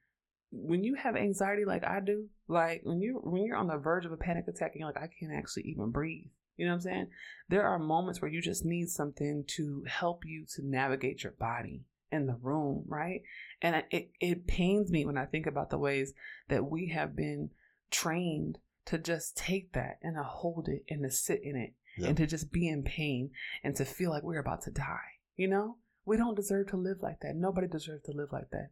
when 0.51 0.83
you 0.83 0.93
have 0.93 1.15
anxiety 1.15 1.65
like 1.65 1.83
I 1.83 1.99
do, 1.99 2.29
like 2.47 2.81
when 2.83 3.01
you 3.01 3.19
when 3.23 3.43
you're 3.43 3.57
on 3.57 3.67
the 3.67 3.77
verge 3.77 4.05
of 4.05 4.11
a 4.11 4.17
panic 4.17 4.47
attack 4.47 4.73
and 4.73 4.81
you're 4.81 4.89
like, 4.89 5.01
I 5.01 5.07
can't 5.07 5.33
actually 5.33 5.63
even 5.63 5.89
breathe. 5.89 6.29
You 6.57 6.65
know 6.65 6.73
what 6.73 6.75
I'm 6.75 6.81
saying? 6.81 7.07
There 7.49 7.67
are 7.67 7.79
moments 7.79 8.21
where 8.21 8.29
you 8.29 8.39
just 8.39 8.63
need 8.63 8.89
something 8.89 9.43
to 9.47 9.83
help 9.87 10.23
you 10.23 10.45
to 10.55 10.61
navigate 10.63 11.23
your 11.23 11.33
body 11.33 11.85
in 12.13 12.27
the 12.27 12.37
room, 12.41 12.85
right? 12.87 13.21
And 13.61 13.83
it, 13.91 14.11
it 14.19 14.47
pains 14.47 14.91
me 14.91 15.05
when 15.05 15.17
I 15.17 15.25
think 15.25 15.47
about 15.47 15.69
the 15.69 15.77
ways 15.77 16.13
that 16.49 16.69
we 16.69 16.89
have 16.89 17.15
been 17.15 17.49
trained 17.91 18.59
to 18.85 18.97
just 18.97 19.35
take 19.37 19.73
that 19.73 19.99
and 20.01 20.15
to 20.15 20.23
hold 20.23 20.67
it 20.67 20.83
and 20.89 21.03
to 21.03 21.11
sit 21.11 21.41
in 21.43 21.55
it 21.55 21.73
Yep. 21.97 22.07
and 22.07 22.17
to 22.17 22.25
just 22.25 22.51
be 22.51 22.67
in 22.67 22.81
pain 22.81 23.29
and 23.63 23.75
to 23.75 23.85
feel 23.85 24.09
like 24.09 24.23
we're 24.23 24.39
about 24.39 24.63
to 24.63 24.71
die. 24.71 25.19
You 25.37 25.47
know, 25.47 25.77
we 26.05 26.17
don't 26.17 26.33
deserve 26.35 26.67
to 26.69 26.77
live 26.77 26.97
like 27.03 27.19
that. 27.21 27.35
Nobody 27.35 27.67
deserves 27.67 28.01
to 28.05 28.11
live 28.11 28.29
like 28.31 28.49
that. 28.51 28.69